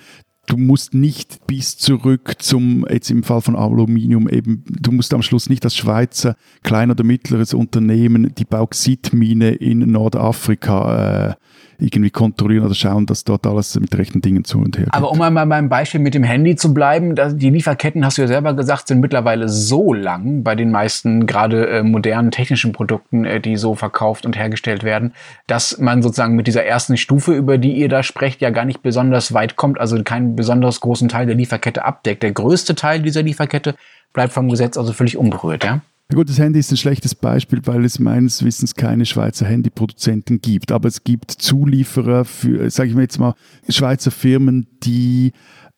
[0.49, 5.23] du musst nicht bis zurück zum, jetzt im Fall von Aluminium eben, du musst am
[5.23, 11.35] Schluss nicht als Schweizer klein oder mittleres Unternehmen die Bauxitmine in Nordafrika äh,
[11.79, 14.95] irgendwie kontrollieren oder schauen, dass dort alles mit rechten Dingen zu und her geht.
[14.95, 18.29] Aber um einmal beim Beispiel mit dem Handy zu bleiben, die Lieferketten, hast du ja
[18.29, 23.41] selber gesagt, sind mittlerweile so lang bei den meisten gerade äh, modernen technischen Produkten, äh,
[23.41, 25.15] die so verkauft und hergestellt werden,
[25.47, 28.83] dass man sozusagen mit dieser ersten Stufe, über die ihr da sprecht, ja gar nicht
[28.83, 32.23] besonders weit kommt, also keinen besonders großen Teil der Lieferkette abdeckt.
[32.25, 33.77] Der größte Teil dieser Lieferkette
[34.13, 35.81] bleibt vom Gesetz also völlig unberührt, ja?
[36.11, 40.41] Ja gut, das Handy ist ein schlechtes Beispiel, weil es meines Wissens keine Schweizer Handyproduzenten
[40.41, 40.73] gibt.
[40.73, 43.35] Aber es gibt Zulieferer für, sage ich mal jetzt mal,
[43.69, 45.33] Schweizer Firmen, die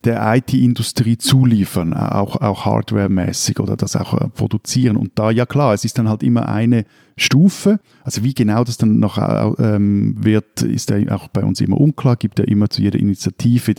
[0.05, 4.97] der IT-Industrie zuliefern, auch, auch hardwaremäßig oder das auch äh, produzieren.
[4.97, 6.85] Und da, ja klar, es ist dann halt immer eine
[7.17, 7.81] Stufe.
[8.05, 11.79] Also wie genau das dann noch äh, ähm, wird, ist ja auch bei uns immer
[11.79, 12.15] unklar.
[12.15, 13.75] Gibt ja immer zu jeder Initiative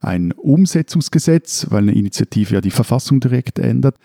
[0.00, 3.96] ein Umsetzungsgesetz, weil eine Initiative ja die Verfassung direkt ändert.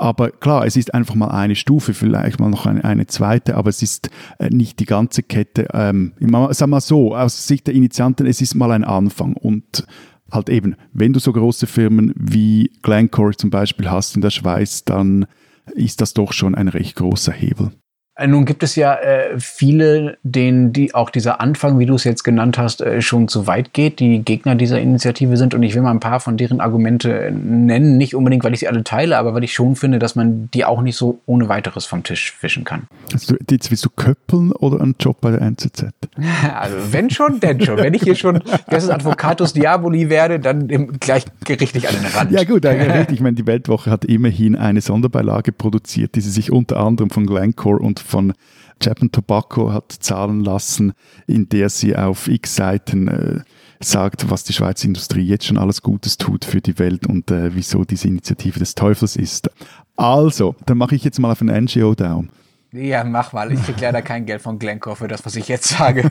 [0.00, 3.68] Aber klar, es ist einfach mal eine Stufe, vielleicht mal noch eine, eine zweite, aber
[3.68, 4.08] es ist
[4.38, 5.68] äh, nicht die ganze Kette.
[5.74, 6.14] Ähm,
[6.52, 9.84] sag mal so, aus Sicht der Initianten, es ist mal ein Anfang und
[10.32, 14.86] halt eben, wenn du so große Firmen wie Glencore zum Beispiel hast in der Schweiz,
[14.86, 15.26] dann
[15.74, 17.72] ist das doch schon ein recht großer Hebel.
[18.20, 22.04] Äh, nun gibt es ja äh, viele, denen die auch dieser Anfang, wie du es
[22.04, 25.54] jetzt genannt hast, äh, schon zu weit geht, die Gegner dieser Initiative sind.
[25.54, 27.96] Und ich will mal ein paar von deren Argumente äh, nennen.
[27.96, 30.66] Nicht unbedingt, weil ich sie alle teile, aber weil ich schon finde, dass man die
[30.66, 32.82] auch nicht so ohne weiteres vom Tisch fischen kann.
[33.12, 35.86] Also jetzt willst du köppeln oder einen Job bei der NZZ?
[36.60, 37.78] Also wenn schon, denn schon.
[37.78, 42.32] Wenn ich hier schon das Advocatus Diaboli werde, dann gleich richtig an den Rand.
[42.32, 43.12] Ja gut, richtig.
[43.12, 47.26] Ich meine, die Weltwoche hat immerhin eine Sonderbeilage produziert, die sie sich unter anderem von
[47.26, 48.34] Glencore und von
[48.82, 50.92] Japan Tobacco hat zahlen lassen,
[51.26, 53.40] in der sie auf x Seiten äh,
[53.80, 57.54] sagt, was die Schweizer Industrie jetzt schon alles Gutes tut für die Welt und äh,
[57.54, 59.50] wieso diese Initiative des Teufels ist.
[59.96, 62.30] Also, dann mache ich jetzt mal auf ein NGO down.
[62.72, 63.50] Ja, mach mal.
[63.52, 66.08] Ich krieg leider kein Geld von Glencore für das, was ich jetzt sage.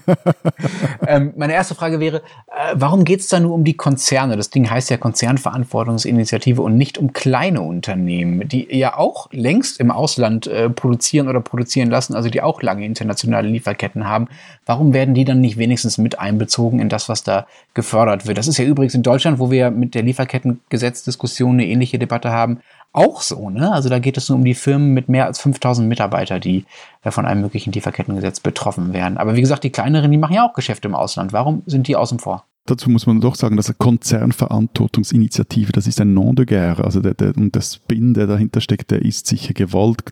[1.07, 2.17] ähm, meine erste Frage wäre,
[2.47, 4.35] äh, warum geht es da nur um die Konzerne?
[4.35, 9.89] Das Ding heißt ja Konzernverantwortungsinitiative und nicht um kleine Unternehmen, die ja auch längst im
[9.89, 14.27] Ausland äh, produzieren oder produzieren lassen, also die auch lange internationale Lieferketten haben.
[14.65, 18.37] Warum werden die dann nicht wenigstens mit einbezogen in das, was da gefördert wird?
[18.37, 22.59] Das ist ja übrigens in Deutschland, wo wir mit der Lieferkettengesetzdiskussion eine ähnliche Debatte haben,
[22.91, 23.49] auch so.
[23.49, 23.71] Ne?
[23.71, 26.65] Also da geht es nur um die Firmen mit mehr als 5000 Mitarbeiter, die
[27.03, 29.17] äh, von einem möglichen Lieferkettengesetz betroffen werden.
[29.17, 31.33] Aber wie gesagt, die kleineren, die machen ja auch Geschäfte im Ausland.
[31.33, 32.45] Warum sind die außen vor?
[32.69, 36.83] dazu muss man doch sagen, dass eine Konzernverantwortungsinitiative, das ist ein Nom de guerre.
[36.83, 40.03] Also der, der, und der Spin, der dahinter steckt, der ist sicher gewollt.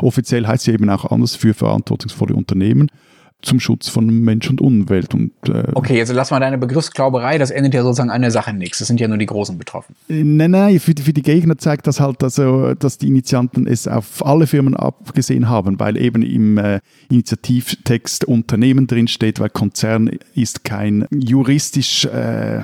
[0.00, 2.90] Offiziell heißt sie eben auch anders für verantwortungsvolle Unternehmen
[3.40, 5.14] zum Schutz von Mensch und Umwelt.
[5.14, 8.52] Und, äh okay, jetzt lass mal deine Begriffsklauberei, das endet ja sozusagen an der Sache
[8.52, 8.80] nichts.
[8.80, 9.94] Es sind ja nur die Großen betroffen.
[10.08, 13.66] Äh, nein, nein, für die, für die Gegner zeigt das halt, also, dass die Initianten
[13.66, 20.10] es auf alle Firmen abgesehen haben, weil eben im äh, Initiativtext Unternehmen drinsteht, weil Konzern
[20.34, 22.62] ist kein juristisch äh,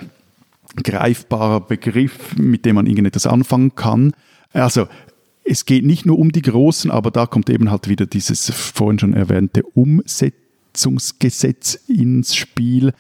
[0.83, 4.13] greifbarer Begriff, mit dem man irgendetwas anfangen kann.
[4.53, 4.89] Also
[5.45, 8.99] es geht nicht nur um die Großen, aber da kommt eben halt wieder dieses vorhin
[8.99, 10.44] schon erwähnte Umsetzen
[10.75, 12.93] Verfassungsgesetz ins Spiel.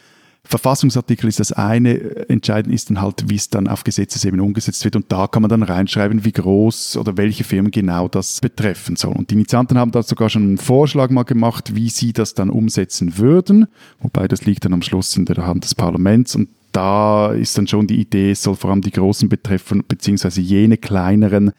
[0.46, 4.94] Verfassungsartikel ist das eine, entscheidend ist dann halt, wie es dann auf Gesetzesebene umgesetzt wird
[4.94, 9.14] und da kann man dann reinschreiben, wie groß oder welche Firmen genau das betreffen soll.
[9.14, 12.50] Und die Initianten haben da sogar schon einen Vorschlag mal gemacht, wie sie das dann
[12.50, 13.66] umsetzen würden,
[14.00, 17.66] wobei das liegt dann am Schluss in der Hand des Parlaments und da ist dann
[17.66, 21.52] schon die Idee, es soll vor allem die Großen betreffen, beziehungsweise jene kleineren,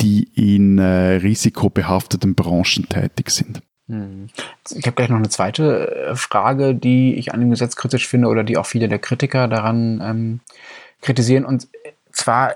[0.00, 3.60] die in äh, risikobehafteten Branchen tätig sind.
[3.90, 4.28] Hm.
[4.70, 8.28] Ich habe gleich noch eine zweite äh, Frage, die ich an dem Gesetz kritisch finde
[8.28, 10.40] oder die auch viele der Kritiker daran ähm,
[11.02, 11.44] kritisieren.
[11.44, 11.66] Und
[12.12, 12.54] zwar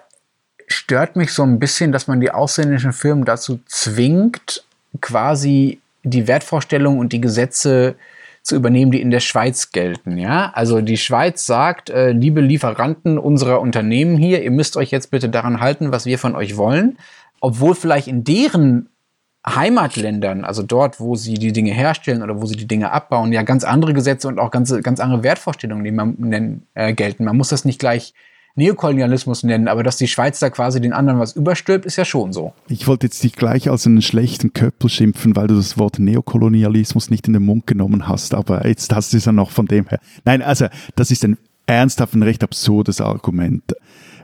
[0.69, 4.65] stört mich so ein bisschen, dass man die ausländischen Firmen dazu zwingt,
[5.01, 7.97] quasi die Wertvorstellungen und die Gesetze
[8.43, 10.19] zu übernehmen, die in der Schweiz gelten.
[10.19, 15.11] Ja, also die Schweiz sagt, äh, liebe Lieferanten unserer Unternehmen hier, ihr müsst euch jetzt
[15.11, 16.99] bitte daran halten, was wir von euch wollen,
[17.41, 18.91] obwohl vielleicht in deren
[19.47, 23.43] Heimatländern, also dort, wo sie die Dinge herstellen oder wo sie die Dinge abbauen, ja
[23.43, 27.25] ganz andere Gesetze und auch ganz, ganz andere Wertvorstellungen die man nennen, äh, gelten.
[27.25, 28.15] Man muss das nicht gleich
[28.57, 32.33] Neokolonialismus nennen, aber dass die Schweiz da quasi den anderen was überstülpt, ist ja schon
[32.33, 32.53] so.
[32.69, 37.11] Ich wollte jetzt dich gleich als einen schlechten Köppel schimpfen, weil du das Wort Neokolonialismus
[37.11, 39.89] nicht in den Mund genommen hast, aber jetzt hast du es ja noch von dem
[39.89, 39.99] her.
[40.25, 43.65] Nein, also das ist ein ernsthaft ein recht absurdes Argument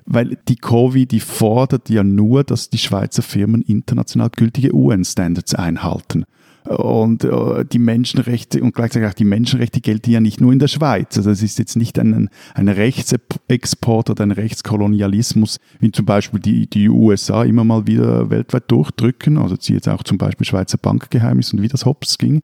[0.07, 6.25] weil die COVI, die fordert ja nur, dass die Schweizer Firmen international gültige UN-Standards einhalten.
[6.65, 10.69] Und äh, die Menschenrechte und gleichzeitig auch die Menschenrechte gelten ja nicht nur in der
[10.69, 11.17] Schweiz.
[11.17, 16.69] Also es ist jetzt nicht ein, ein Rechtsexport oder ein Rechtskolonialismus, wie zum Beispiel die,
[16.69, 19.39] die USA immer mal wieder weltweit durchdrücken.
[19.39, 22.43] Also sie jetzt auch zum Beispiel Schweizer Bankgeheimnis und wie das Hops ging.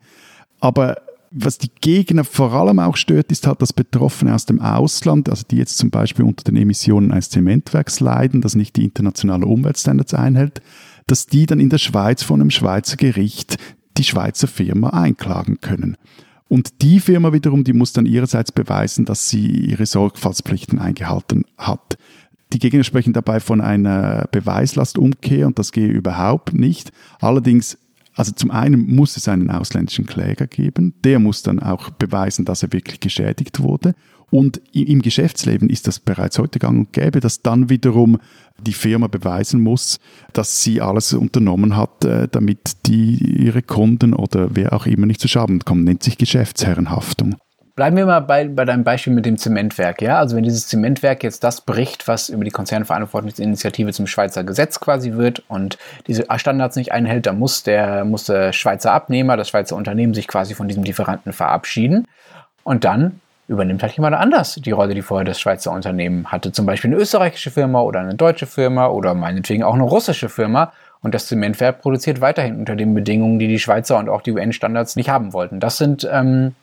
[0.60, 0.96] Aber
[1.30, 5.44] was die Gegner vor allem auch stört, ist halt, dass Betroffene aus dem Ausland, also
[5.50, 10.14] die jetzt zum Beispiel unter den Emissionen eines Zementwerks leiden, das nicht die internationalen Umweltstandards
[10.14, 10.62] einhält,
[11.06, 13.56] dass die dann in der Schweiz von einem Schweizer Gericht
[13.96, 15.96] die Schweizer Firma einklagen können.
[16.48, 21.98] Und die Firma wiederum, die muss dann ihrerseits beweisen, dass sie ihre Sorgfaltspflichten eingehalten hat.
[22.52, 26.92] Die Gegner sprechen dabei von einer Beweislastumkehr und das gehe überhaupt nicht.
[27.20, 27.78] Allerdings
[28.16, 32.62] also zum einen muss es einen ausländischen Kläger geben, der muss dann auch beweisen, dass
[32.62, 33.94] er wirklich geschädigt wurde.
[34.30, 38.18] Und im Geschäftsleben ist das bereits heute gang und gäbe, dass dann wiederum
[38.60, 40.00] die Firma beweisen muss,
[40.32, 45.20] dass sie alles unternommen hat, äh, damit die ihre Kunden oder wer auch immer nicht
[45.20, 45.84] zu Schaden kommen.
[45.84, 47.36] Nennt sich Geschäftsherrenhaftung.
[47.76, 50.00] Bleiben wir mal bei, bei deinem Beispiel mit dem Zementwerk.
[50.00, 50.18] Ja?
[50.18, 55.12] Also wenn dieses Zementwerk jetzt das bricht, was über die Konzernverantwortungsinitiative zum Schweizer Gesetz quasi
[55.12, 59.76] wird und diese Standards nicht einhält, dann muss der, muss der Schweizer Abnehmer, das Schweizer
[59.76, 62.08] Unternehmen sich quasi von diesem Lieferanten verabschieden.
[62.64, 66.52] Und dann übernimmt halt jemand anders die Rolle, die vorher das Schweizer Unternehmen hatte.
[66.52, 70.72] Zum Beispiel eine österreichische Firma oder eine deutsche Firma oder meinetwegen auch eine russische Firma.
[71.02, 74.96] Und das Zementwerk produziert weiterhin unter den Bedingungen, die die Schweizer und auch die UN-Standards
[74.96, 75.60] nicht haben wollten.
[75.60, 76.54] Das sind ähm,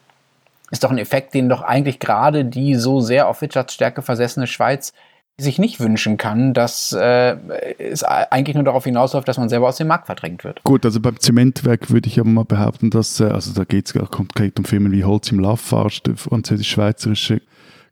[0.74, 4.92] ist doch ein Effekt, den doch eigentlich gerade die so sehr auf Wirtschaftsstärke versessene Schweiz
[5.38, 7.36] sich nicht wünschen kann, dass äh,
[7.78, 10.64] es eigentlich nur darauf hinausläuft, dass man selber aus dem Markt verdrängt wird.
[10.64, 14.12] Gut, also beim Zementwerk würde ich aber mal behaupten, dass, äh, also da geht es
[14.12, 17.42] konkret um Firmen wie Holz im Lafarge, der französisch-schweizerische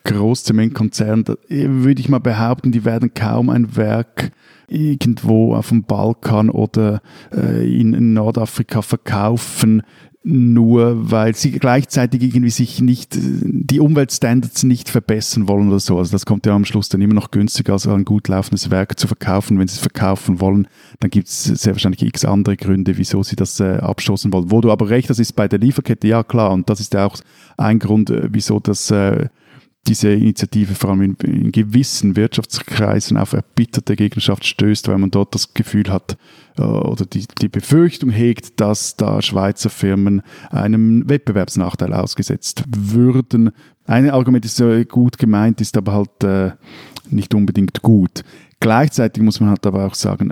[0.04, 4.32] Großzementkonzern, äh, würde ich mal behaupten, die werden kaum ein Werk
[4.68, 9.84] irgendwo auf dem Balkan oder äh, in, in Nordafrika verkaufen,
[10.24, 15.98] nur weil sie gleichzeitig irgendwie sich nicht, die Umweltstandards nicht verbessern wollen oder so.
[15.98, 19.00] Also das kommt ja am Schluss dann immer noch günstiger, als ein gut laufendes Werk
[19.00, 19.58] zu verkaufen.
[19.58, 20.68] Wenn sie es verkaufen wollen,
[21.00, 24.52] dann gibt es sehr wahrscheinlich x andere Gründe, wieso sie das äh, abstoßen wollen.
[24.52, 27.08] Wo du aber recht, das ist bei der Lieferkette, ja klar, und das ist ja
[27.08, 27.18] auch
[27.58, 29.28] ein Grund, äh, wieso das äh,
[29.88, 35.34] diese Initiative vor allem in, in, gewissen Wirtschaftskreisen auf erbitterte Gegnerschaft stößt, weil man dort
[35.34, 36.18] das Gefühl hat
[36.58, 43.52] äh, oder die, die Befürchtung hegt, dass da Schweizer Firmen einem Wettbewerbsnachteil ausgesetzt würden.
[43.88, 46.52] Ein Argument ist äh, gut gemeint, ist aber halt äh,
[47.10, 48.24] nicht unbedingt gut.
[48.60, 50.32] Gleichzeitig muss man halt aber auch sagen,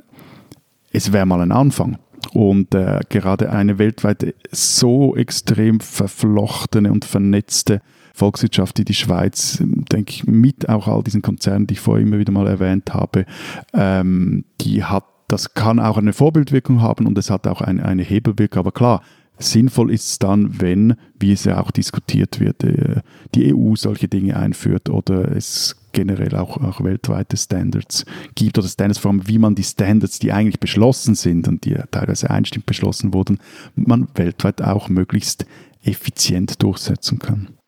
[0.92, 1.98] es wäre mal ein Anfang.
[2.34, 7.82] Und äh, gerade eine weltweit so extrem verflochtene und vernetzte
[8.20, 12.20] Volkswirtschaft, die die Schweiz, denke ich, mit auch all diesen Konzernen, die ich vorher immer
[12.20, 13.26] wieder mal erwähnt habe,
[13.74, 18.04] ähm, die hat, das kann auch eine Vorbildwirkung haben und es hat auch eine, eine
[18.04, 18.60] Hebelwirkung.
[18.60, 19.02] Aber klar,
[19.40, 23.02] Sinnvoll ist es dann, wenn, wie es ja auch diskutiert wird, äh,
[23.34, 28.06] die EU solche Dinge einführt oder es generell auch, auch weltweite Standards
[28.36, 31.78] gibt oder Standards, vor allem wie man die Standards, die eigentlich beschlossen sind und die
[31.90, 33.40] teilweise einstimmig beschlossen wurden,
[33.76, 35.46] man weltweit auch möglichst
[35.84, 37.59] effizient durchsetzen kann.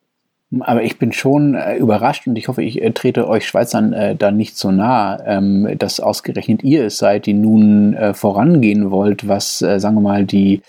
[0.60, 4.16] Aber ich bin schon äh, überrascht und ich hoffe, ich äh, trete euch Schweizern äh,
[4.16, 9.28] da nicht so nah, ähm, dass ausgerechnet ihr es seid, die nun äh, vorangehen wollt,
[9.28, 10.62] was, äh, sagen wir mal, die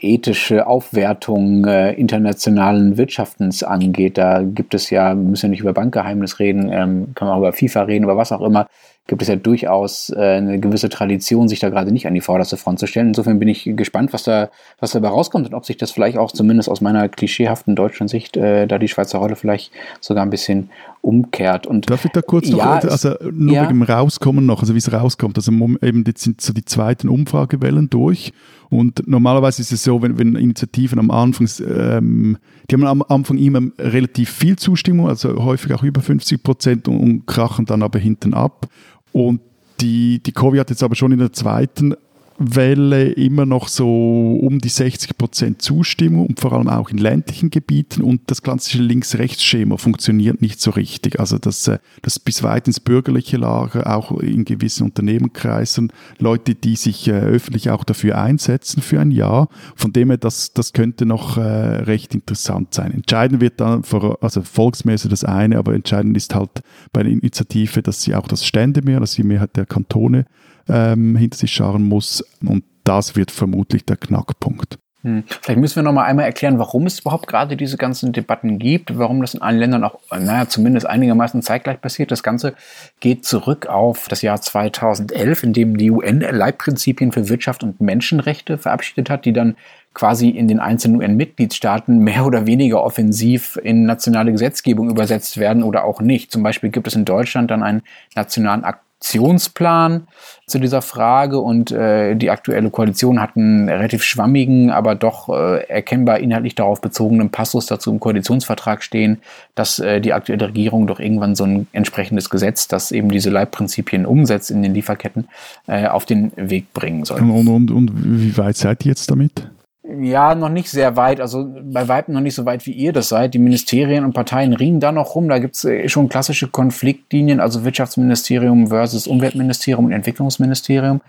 [0.00, 4.18] ethische Aufwertung äh, internationalen Wirtschaftens angeht.
[4.18, 7.40] Da gibt es ja, wir müssen ja nicht über Bankgeheimnis reden, ähm, kann man auch
[7.40, 8.66] über FIFA reden, über was auch immer,
[9.10, 12.56] gibt es ja durchaus äh, eine gewisse Tradition, sich da gerade nicht an die vorderste
[12.56, 13.08] Front zu stellen.
[13.08, 16.30] Insofern bin ich gespannt, was da, was dabei rauskommt und ob sich das vielleicht auch
[16.30, 20.70] zumindest aus meiner klischeehaften deutschen Sicht, äh, da die Schweizer Rolle vielleicht sogar ein bisschen
[21.02, 21.66] umkehrt.
[21.66, 23.62] Und Darf ich da kurz ja, noch, also nur ja.
[23.62, 25.36] wegen dem Rauskommen noch, also wie es rauskommt.
[25.36, 28.32] Also eben jetzt sind so die zweiten Umfragewellen durch
[28.70, 32.38] und normalerweise ist es so, wenn, wenn Initiativen am Anfang, ähm,
[32.70, 37.00] die haben am Anfang immer relativ viel Zustimmung, also häufig auch über 50 Prozent und,
[37.00, 38.68] und krachen dann aber hinten ab.
[39.12, 39.40] Und
[39.80, 41.94] die, die Covid hat jetzt aber schon in der zweiten
[42.42, 47.50] Welle immer noch so um die 60 Prozent Zustimmung und vor allem auch in ländlichen
[47.50, 51.20] Gebieten und das klassische Links-Rechts-Schema funktioniert nicht so richtig.
[51.20, 56.76] Also das, äh, das bis weit ins bürgerliche Lager, auch in gewissen Unternehmenkreisen, Leute, die
[56.76, 59.50] sich äh, öffentlich auch dafür einsetzen für ein Jahr.
[59.76, 62.92] Von dem her, das, das könnte noch äh, recht interessant sein.
[62.92, 66.62] Entscheidend wird dann, vor, also volksmäßig das eine, aber entscheidend ist halt
[66.94, 70.24] bei der Initiative, dass sie auch das Ständemehr, dass die Mehrheit der Kantone
[70.70, 72.24] ähm, hinter sich scharen muss.
[72.44, 74.78] Und das wird vermutlich der Knackpunkt.
[75.02, 75.24] Hm.
[75.40, 78.98] Vielleicht müssen wir noch mal einmal erklären, warum es überhaupt gerade diese ganzen Debatten gibt,
[78.98, 82.10] warum das in allen Ländern auch, naja, zumindest einigermaßen zeitgleich passiert.
[82.10, 82.54] Das Ganze
[83.00, 88.58] geht zurück auf das Jahr 2011, in dem die UN Leitprinzipien für Wirtschaft und Menschenrechte
[88.58, 89.56] verabschiedet hat, die dann
[89.94, 95.84] quasi in den einzelnen UN-Mitgliedstaaten mehr oder weniger offensiv in nationale Gesetzgebung übersetzt werden oder
[95.84, 96.30] auch nicht.
[96.30, 97.82] Zum Beispiel gibt es in Deutschland dann einen
[98.14, 100.06] nationalen Akt Aktionsplan
[100.46, 105.64] zu dieser Frage und äh, die aktuelle Koalition hat einen relativ schwammigen, aber doch äh,
[105.68, 109.18] erkennbar inhaltlich darauf bezogenen Passus dazu im Koalitionsvertrag stehen,
[109.54, 114.04] dass äh, die aktuelle Regierung doch irgendwann so ein entsprechendes Gesetz, das eben diese Leitprinzipien
[114.04, 115.28] umsetzt in den Lieferketten,
[115.66, 117.20] äh, auf den Weg bringen soll.
[117.20, 119.48] Und, und, und wie weit seid ihr jetzt damit?
[119.82, 123.08] Ja, noch nicht sehr weit, also bei weitem noch nicht so weit, wie ihr das
[123.08, 123.32] seid.
[123.32, 125.28] Die Ministerien und Parteien ringen da noch rum.
[125.28, 131.00] Da gibt's äh, schon klassische Konfliktlinien, also Wirtschaftsministerium versus Umweltministerium und Entwicklungsministerium.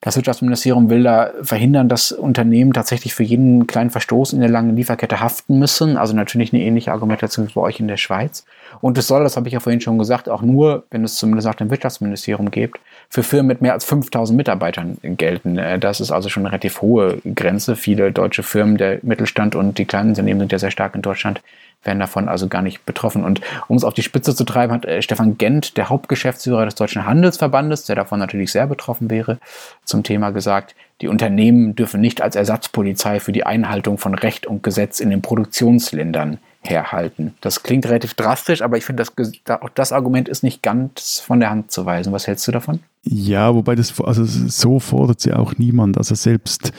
[0.00, 4.76] Das Wirtschaftsministerium will da verhindern, dass Unternehmen tatsächlich für jeden kleinen Verstoß in der langen
[4.76, 5.96] Lieferkette haften müssen.
[5.96, 8.44] Also natürlich eine ähnliche Argumentation wie bei euch in der Schweiz.
[8.80, 11.46] Und es soll, das habe ich ja vorhin schon gesagt, auch nur, wenn es zumindest
[11.46, 15.58] nach dem Wirtschaftsministerium gibt, für Firmen mit mehr als 5000 Mitarbeitern gelten.
[15.58, 17.76] Äh, das ist also schon eine relativ hohe Grenze.
[17.76, 21.40] Viele deutsche Firmen, der Mittelstand und die kleinen Unternehmen sind ja sehr stark in Deutschland,
[21.84, 23.24] werden davon also gar nicht betroffen.
[23.24, 26.74] Und um es auf die Spitze zu treiben, hat äh, Stefan Gent, der Hauptgeschäftsführer des
[26.74, 29.38] Deutschen Handelsverbandes, der davon natürlich sehr betroffen wäre,
[29.84, 34.62] zum Thema gesagt, die Unternehmen dürfen nicht als Ersatzpolizei für die Einhaltung von Recht und
[34.62, 37.34] Gesetz in den Produktionsländern herhalten.
[37.40, 41.40] Das klingt relativ drastisch, aber ich finde, das, auch das Argument ist nicht ganz von
[41.40, 42.12] der Hand zu weisen.
[42.12, 42.80] Was hältst du davon?
[43.02, 45.96] Ja, wobei das, also so fordert sie auch niemand.
[45.96, 46.72] Also selbst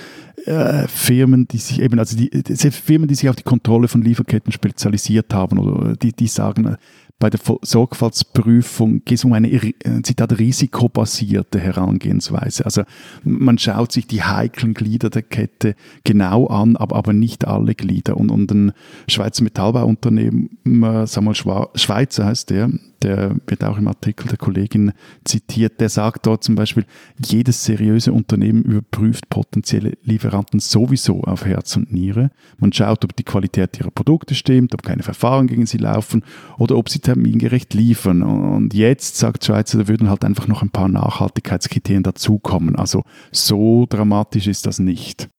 [0.45, 4.01] äh, Firmen, die sich eben, also die, selbst Firmen, die sich auf die Kontrolle von
[4.01, 6.77] Lieferketten spezialisiert haben oder die, die sagen,
[7.19, 12.63] bei der Sorgfaltsprüfung geht es um eine äh, Zitat, risikobasierte Herangehensweise.
[12.63, 12.83] Also
[13.23, 18.17] man schaut sich die heiklen Glieder der Kette genau an, aber, aber nicht alle Glieder.
[18.17, 18.71] Und, und ein
[19.07, 21.35] Schweizer Metallbauunternehmer, Samuel
[21.75, 22.69] Schweizer heißt der,
[23.01, 24.91] der wird auch im Artikel der Kollegin
[25.23, 26.85] zitiert, der sagt dort zum Beispiel,
[27.23, 32.31] jedes seriöse Unternehmen überprüft potenzielle Lieferanten sowieso auf Herz und Niere.
[32.57, 36.23] Man schaut, ob die Qualität ihrer Produkte stimmt, ob keine Verfahren gegen sie laufen
[36.57, 38.21] oder ob sie termingerecht liefern.
[38.21, 42.75] Und jetzt, sagt Schweizer, da würden halt einfach noch ein paar Nachhaltigkeitskriterien dazukommen.
[42.75, 45.29] Also so dramatisch ist das nicht.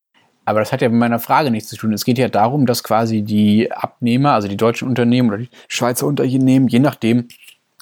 [0.47, 1.93] Aber das hat ja mit meiner Frage nichts zu tun.
[1.93, 6.07] Es geht ja darum, dass quasi die Abnehmer, also die deutschen Unternehmen oder die Schweizer
[6.07, 7.29] Unternehmen, je nachdem,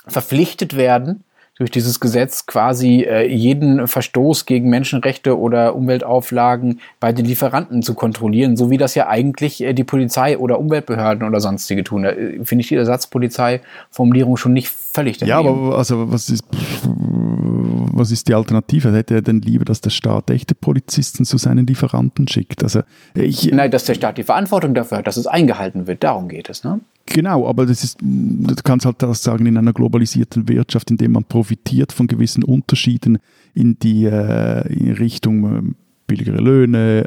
[0.09, 1.23] verpflichtet werden,
[1.59, 7.95] durch dieses Gesetz quasi äh, jeden Verstoß gegen Menschenrechte oder Umweltauflagen bei den Lieferanten zu
[7.95, 12.03] kontrollieren, so wie das ja eigentlich äh, die Polizei oder Umweltbehörden oder sonstige tun.
[12.03, 15.31] Da äh, finde ich die Ersatzpolizei-Formulierung schon nicht völlig daneben.
[15.31, 16.45] Ja, aber also was ist,
[16.85, 18.93] was ist die Alternative?
[18.93, 22.63] Hätte er denn lieber, dass der Staat echte Polizisten zu seinen Lieferanten schickt?
[22.63, 22.83] Also
[23.15, 26.05] ich, Nein, dass der Staat die Verantwortung dafür hat, dass es eingehalten wird.
[26.05, 26.81] Darum geht es, ne?
[27.07, 31.09] Genau, aber das ist, du kannst halt das sagen, in einer globalisierten Wirtschaft, in der
[31.09, 33.19] man profitiert von gewissen Unterschieden
[33.55, 35.63] in die äh, in Richtung äh,
[36.07, 37.07] billigere Löhne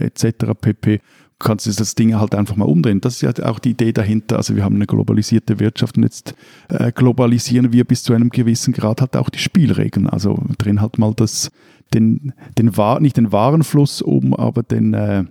[0.00, 0.54] äh, etc.
[0.58, 1.00] pp
[1.38, 3.00] kannst du das Ding halt einfach mal umdrehen.
[3.00, 4.36] Das ist ja auch die Idee dahinter.
[4.36, 6.34] Also wir haben eine globalisierte Wirtschaft und jetzt
[6.68, 10.08] äh, globalisieren wir bis zu einem gewissen Grad halt auch die Spielregeln.
[10.08, 11.50] Also drehen halt mal das,
[11.92, 15.24] den, den nicht den Warenfluss um, aber den, äh,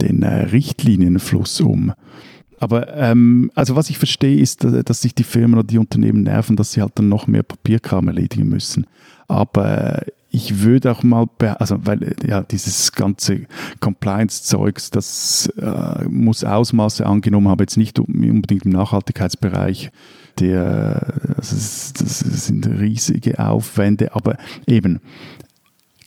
[0.00, 1.92] den äh, Richtlinienfluss um.
[2.62, 6.54] Aber ähm, also was ich verstehe, ist, dass sich die Firmen oder die Unternehmen nerven,
[6.54, 8.86] dass sie halt dann noch mehr Papierkram erledigen müssen.
[9.26, 11.26] Aber ich würde auch mal,
[11.58, 13.46] also weil ja dieses ganze
[13.80, 19.90] Compliance-Zeugs, das äh, muss Ausmaße angenommen haben, jetzt nicht unbedingt im Nachhaltigkeitsbereich.
[20.38, 24.36] Der, das, das sind riesige Aufwände, aber
[24.68, 25.00] eben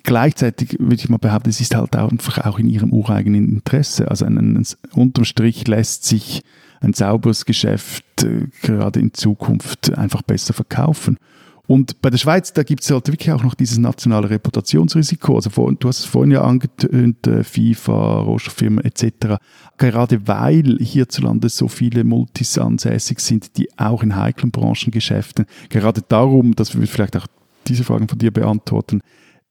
[0.06, 4.08] Gleichzeitig würde ich mal behaupten, es ist halt einfach auch in ihrem ureigenen Interesse.
[4.08, 6.44] Also ein, ein, unterm Strich lässt sich
[6.80, 11.18] ein sauberes Geschäft äh, gerade in Zukunft einfach besser verkaufen.
[11.66, 15.38] Und bei der Schweiz, da gibt es halt wirklich auch noch dieses nationale Reputationsrisiko.
[15.38, 19.38] Also vor, du hast es vorhin ja angetönt, äh, FIFA, Rohstofffirmen etc.
[19.80, 25.48] Gerade weil hierzulande so viele Multis ansässig sind, die auch in heiklen Branchen geschäften.
[25.70, 27.26] Gerade darum, das würde vielleicht auch
[27.66, 29.02] diese Fragen von dir beantworten,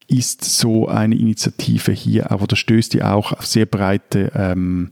[0.06, 4.90] ist so eine Initiative hier, aber da stößt die auch auf sehr breite ähm,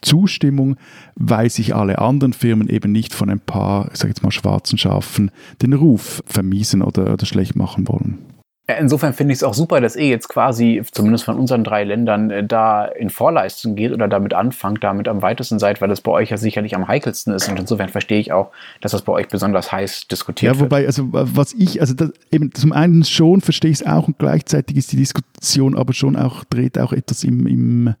[0.00, 0.76] Zustimmung,
[1.14, 4.78] weil sich alle anderen Firmen eben nicht von ein paar, ich sage jetzt mal, schwarzen
[4.78, 5.30] Schafen
[5.62, 8.18] den Ruf vermiesen oder, oder schlecht machen wollen.
[8.78, 12.30] Insofern finde ich es auch super, dass ihr jetzt quasi, zumindest von unseren drei Ländern,
[12.30, 16.12] äh, da in Vorleistung geht oder damit anfangt, damit am weitesten seid, weil das bei
[16.12, 17.48] euch ja sicherlich am heikelsten ist.
[17.48, 18.50] Und insofern verstehe ich auch,
[18.80, 20.60] dass das bei euch besonders heiß diskutiert wird.
[20.60, 24.08] Ja, wobei, also was ich, also das, eben zum einen schon verstehe ich es auch
[24.08, 27.94] und gleichzeitig ist die Diskussion aber schon auch, dreht auch etwas im, im,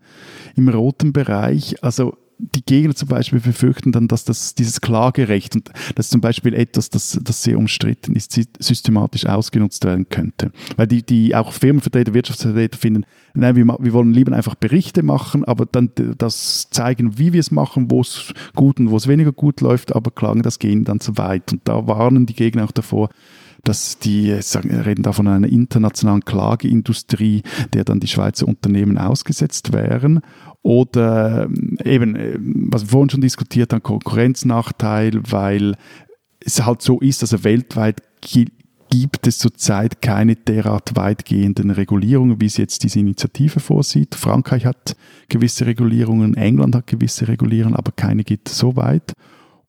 [0.56, 1.82] im roten Bereich.
[1.82, 6.20] Also die Gegner zum Beispiel befürchten dann, dass das, dieses Klagerecht, und das ist zum
[6.20, 10.50] Beispiel etwas, das, das sehr umstritten ist, systematisch ausgenutzt werden könnte.
[10.76, 15.44] Weil die, die auch Firmenvertreter, Wirtschaftsvertreter finden, nein, wir, wir wollen lieber einfach Berichte machen,
[15.44, 19.32] aber dann das zeigen, wie wir es machen, wo es gut und wo es weniger
[19.32, 21.52] gut läuft, aber klagen das gehen dann zu weit.
[21.52, 23.10] Und da warnen die Gegner auch davor,
[23.64, 29.72] dass die sagen, reden da von einer internationalen Klageindustrie, der dann die Schweizer Unternehmen ausgesetzt
[29.72, 30.20] wären.
[30.62, 35.76] Oder ähm, eben, äh, was wir vorhin schon diskutiert haben, Konkurrenznachteil, weil
[36.40, 42.58] es halt so ist, also weltweit gibt es zurzeit keine derart weitgehenden Regulierungen, wie es
[42.58, 44.14] jetzt diese Initiative vorsieht.
[44.14, 44.96] Frankreich hat
[45.28, 49.14] gewisse Regulierungen, England hat gewisse Regulierungen, aber keine geht so weit.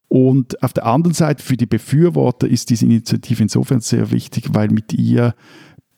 [0.09, 4.67] Und auf der anderen Seite für die Befürworter ist diese Initiative insofern sehr wichtig, weil
[4.67, 5.33] mit ihr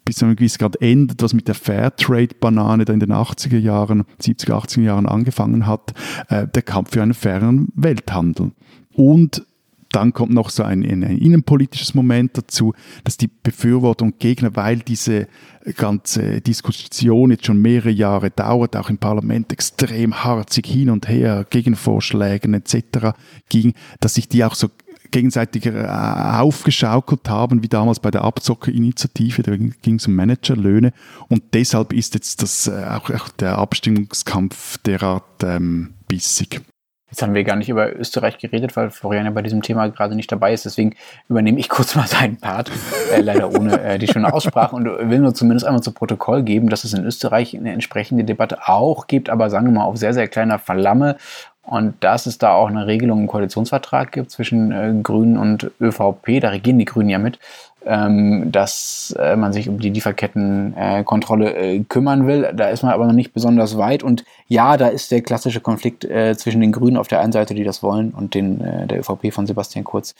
[0.05, 4.03] bis zu einem gewissen Grad endet, was mit der Fairtrade-Banane da in den 80er Jahren,
[4.21, 5.93] 70er, 80er Jahren angefangen hat,
[6.29, 8.51] äh, der Kampf für einen fairen Welthandel.
[8.93, 9.45] Und
[9.95, 12.73] dann kommt noch so ein, ein, ein, innenpolitisches Moment dazu,
[13.05, 15.27] dass die Befürworter und Gegner, weil diese
[15.77, 21.45] ganze Diskussion jetzt schon mehrere Jahre dauert, auch im Parlament extrem harzig hin und her,
[21.49, 23.15] Gegenvorschlägen etc.
[23.47, 24.67] ging, dass sich die auch so
[25.15, 30.91] gegenseitig äh, aufgeschaukelt haben, wie damals bei der Abzockerinitiative, da ging es um Managerlöhne
[31.29, 36.59] und deshalb ist jetzt das äh, auch, auch, der Abstimmungskampf derart ähm, bissig.
[37.09, 40.15] Jetzt haben wir gar nicht über Österreich geredet, weil Florian ja bei diesem Thema gerade
[40.15, 40.65] nicht dabei ist.
[40.65, 40.95] Deswegen
[41.29, 42.69] übernehme ich kurz mal seinen Part,
[43.13, 46.67] äh, leider ohne äh, die schöne Aussprache und will nur zumindest einmal zu Protokoll geben,
[46.67, 50.13] dass es in Österreich eine entsprechende Debatte auch gibt, aber sagen wir mal auf sehr,
[50.13, 51.15] sehr kleiner Verlamme
[51.65, 56.39] und dass es da auch eine Regelung im Koalitionsvertrag gibt zwischen äh, Grünen und ÖVP,
[56.39, 57.39] da regieren die Grünen ja mit,
[57.85, 62.51] ähm, dass äh, man sich um die Lieferkettenkontrolle äh, kümmern will.
[62.55, 64.03] Da ist man aber noch nicht besonders weit.
[64.03, 67.55] Und ja, da ist der klassische Konflikt äh, zwischen den Grünen auf der einen Seite,
[67.55, 70.15] die das wollen, und den, äh, der ÖVP von Sebastian Kurz,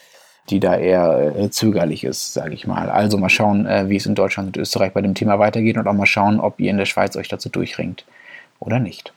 [0.50, 2.88] die da eher äh, zögerlich ist, sage ich mal.
[2.88, 5.86] Also mal schauen, äh, wie es in Deutschland und Österreich bei dem Thema weitergeht und
[5.86, 8.04] auch mal schauen, ob ihr in der Schweiz euch dazu durchringt
[8.60, 9.12] oder nicht.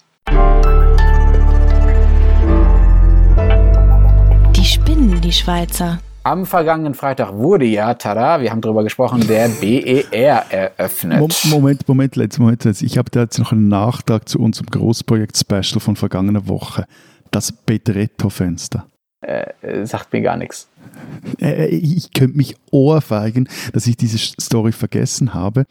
[5.00, 6.00] Spinnen die Schweizer.
[6.24, 11.46] Am vergangenen Freitag wurde ja, tada, wir haben darüber gesprochen, der BER eröffnet.
[11.46, 12.66] Moment, Moment, letztes Moment.
[12.66, 12.82] Letzt.
[12.82, 16.84] Ich habe da jetzt noch einen Nachtrag zu unserem Großprojekt-Special von vergangener Woche.
[17.32, 18.88] Das Bedretto-Fenster.
[19.22, 20.68] Äh, äh, sagt mir gar nichts.
[21.40, 25.66] Äh, ich könnte mich ohrfeigen, dass ich diese Story vergessen habe.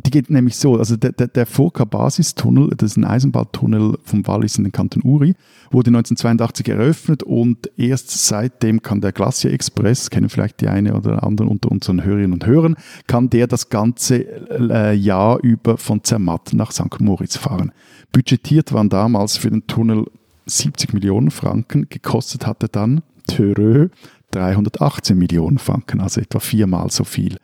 [0.00, 4.58] Die geht nämlich so, also der, der, der Furka-Basistunnel, das ist ein Eisenbahntunnel vom Wallis
[4.58, 5.34] in den Kanton Uri,
[5.70, 11.22] wurde 1982 eröffnet und erst seitdem kann der Glacier Express, kennen vielleicht die eine oder
[11.22, 12.76] anderen unter unseren Hörerinnen und Hörern,
[13.06, 17.00] kann der das ganze äh, Jahr über von Zermatt nach St.
[17.00, 17.70] Moritz fahren.
[18.12, 20.06] Budgetiert waren damals für den Tunnel
[20.46, 23.88] 70 Millionen Franken, gekostet hatte dann Törö
[24.32, 27.36] 318 Millionen Franken, also etwa viermal so viel.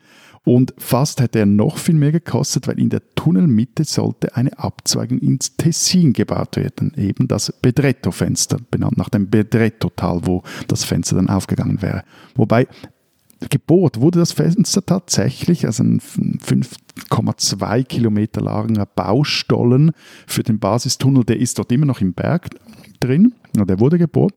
[0.43, 5.19] Und fast hätte er noch viel mehr gekostet, weil in der Tunnelmitte sollte eine Abzweigung
[5.19, 6.93] ins Tessin gebaut werden.
[6.97, 12.03] Eben das Bedretto-Fenster, benannt nach dem Bedretto-Tal, wo das Fenster dann aufgegangen wäre.
[12.35, 12.67] Wobei
[13.49, 19.91] Gebot wurde das Fenster tatsächlich, also ein 5,2 Kilometer langer Baustollen
[20.27, 22.49] für den Basistunnel, der ist dort immer noch im Berg
[22.99, 24.35] drin, der wurde gebohrt.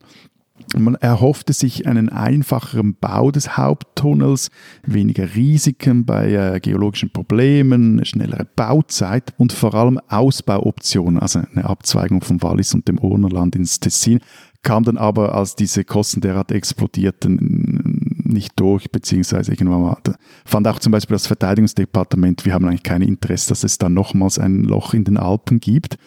[0.77, 4.49] Man erhoffte sich einen einfacheren Bau des Haupttunnels,
[4.83, 11.65] weniger Risiken bei äh, geologischen Problemen, eine schnellere Bauzeit und vor allem Ausbauoptionen, also eine
[11.65, 14.21] Abzweigung vom Wallis und dem Urnerland ins Tessin,
[14.63, 19.97] kam dann aber, als diese Kosten derart explodierten, nicht durch, beziehungsweise irgendwann mal,
[20.45, 24.39] fand auch zum Beispiel das Verteidigungsdepartement, wir haben eigentlich kein Interesse, dass es da nochmals
[24.39, 25.97] ein Loch in den Alpen gibt.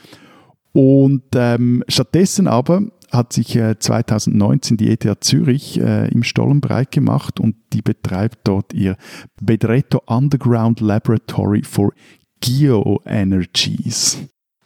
[0.72, 6.90] Und ähm, stattdessen aber hat sich äh, 2019 die ETH Zürich äh, im Stollen breit
[6.90, 8.96] gemacht und die betreibt dort ihr
[9.40, 11.92] Bedretto Underground Laboratory for
[12.40, 14.18] Geoenergies.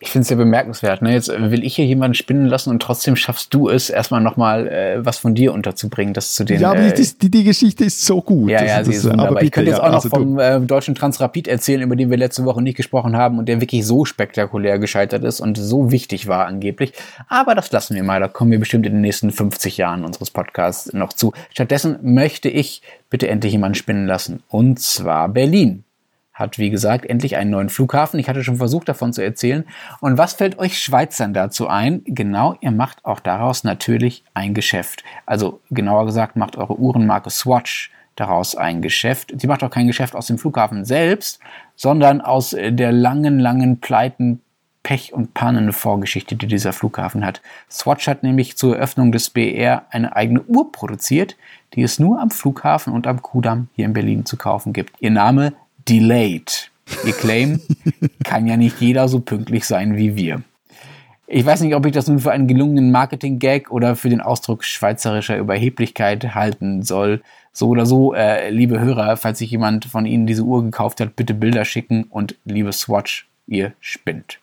[0.02, 1.00] Ich finde es sehr bemerkenswert.
[1.00, 1.12] Ne?
[1.12, 5.06] Jetzt will ich hier jemanden spinnen lassen und trotzdem schaffst du es, erstmal nochmal äh,
[5.06, 6.60] was von dir unterzubringen, das zu den.
[6.60, 8.50] Ja, aber äh, die, die, die, Geschichte ist so gut.
[8.50, 9.28] Ja, ja, sie ist wunderbar.
[9.28, 12.16] Aber ich könnte jetzt auch noch also vom äh, deutschen Transrapid erzählen, über den wir
[12.16, 16.26] letzte Woche nicht gesprochen haben und der wirklich so spektakulär gescheitert ist und so wichtig
[16.26, 16.94] war angeblich.
[17.28, 18.18] Aber das lassen wir mal.
[18.18, 21.32] Da kommen wir bestimmt in den nächsten 50 Jahren unseres Podcasts noch zu.
[21.52, 24.42] Stattdessen möchte ich bitte endlich jemanden spinnen lassen.
[24.48, 25.84] Und zwar Berlin
[26.42, 28.20] hat, wie gesagt, endlich einen neuen Flughafen.
[28.20, 29.64] Ich hatte schon versucht, davon zu erzählen.
[30.00, 32.02] Und was fällt euch Schweizern dazu ein?
[32.04, 35.02] Genau, ihr macht auch daraus natürlich ein Geschäft.
[35.24, 39.32] Also genauer gesagt, macht eure Uhrenmarke Swatch daraus ein Geschäft.
[39.36, 41.40] Sie macht auch kein Geschäft aus dem Flughafen selbst,
[41.76, 44.42] sondern aus der langen, langen Pleiten,
[44.82, 47.40] Pech und Pannen Vorgeschichte, die dieser Flughafen hat.
[47.70, 51.36] Swatch hat nämlich zur Eröffnung des BR eine eigene Uhr produziert,
[51.74, 54.96] die es nur am Flughafen und am Kudamm hier in Berlin zu kaufen gibt.
[55.00, 55.52] Ihr Name
[55.88, 56.70] delayed.
[57.04, 57.60] Ihr Claim
[58.24, 60.42] kann ja nicht jeder so pünktlich sein wie wir.
[61.26, 64.64] Ich weiß nicht, ob ich das nun für einen gelungenen Marketing-Gag oder für den Ausdruck
[64.64, 67.22] schweizerischer Überheblichkeit halten soll.
[67.52, 71.16] So oder so, äh, liebe Hörer, falls sich jemand von Ihnen diese Uhr gekauft hat,
[71.16, 74.40] bitte Bilder schicken und liebe Swatch, ihr spinnt.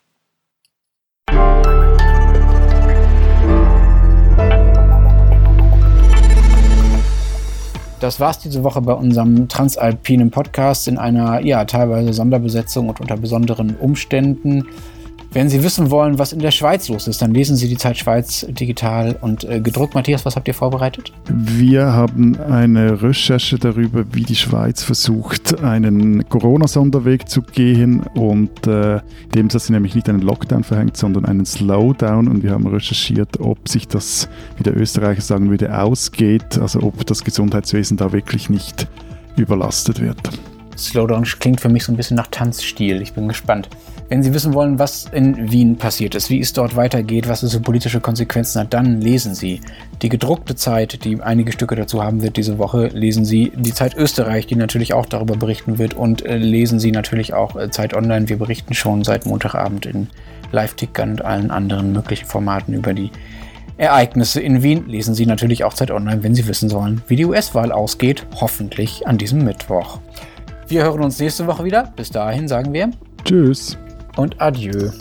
[8.00, 13.18] Das war's diese Woche bei unserem Transalpinen Podcast in einer ja teilweise Sonderbesetzung und unter
[13.18, 14.68] besonderen Umständen.
[15.32, 17.98] Wenn Sie wissen wollen, was in der Schweiz los ist, dann lesen Sie die Zeit
[17.98, 19.94] Schweiz digital und äh, gedruckt.
[19.94, 21.14] Matthias, was habt ihr vorbereitet?
[21.28, 29.02] Wir haben eine Recherche darüber, wie die Schweiz versucht, einen Corona-Sonderweg zu gehen und äh,
[29.36, 32.28] dem, dass sie nämlich nicht einen Lockdown verhängt, sondern einen Slowdown.
[32.28, 34.28] Und wir haben recherchiert, ob sich das,
[34.58, 38.88] wie der Österreicher sagen würde, ausgeht, also ob das Gesundheitswesen da wirklich nicht
[39.38, 40.18] überlastet wird.
[40.76, 43.02] Slowdown klingt für mich so ein bisschen nach Tanzstil.
[43.04, 43.70] Ich bin gespannt.
[44.10, 47.54] Wenn Sie wissen wollen, was in Wien passiert ist, wie es dort weitergeht, was es
[47.54, 49.62] für politische Konsequenzen hat, dann lesen Sie
[50.02, 52.88] die gedruckte Zeit, die einige Stücke dazu haben wird diese Woche.
[52.88, 55.94] Lesen Sie die Zeit Österreich, die natürlich auch darüber berichten wird.
[55.94, 58.28] Und äh, lesen Sie natürlich auch äh, Zeit Online.
[58.28, 60.08] Wir berichten schon seit Montagabend in
[60.52, 63.12] Live-Ticker und allen anderen möglichen Formaten über die
[63.78, 64.88] Ereignisse in Wien.
[64.88, 68.26] Lesen Sie natürlich auch Zeit Online, wenn Sie wissen wollen, wie die US-Wahl ausgeht.
[68.42, 70.00] Hoffentlich an diesem Mittwoch.
[70.68, 71.94] Wir hören uns nächste Woche wieder.
[71.96, 72.90] Bis dahin sagen wir
[73.24, 73.78] Tschüss
[74.20, 74.92] und Adieu.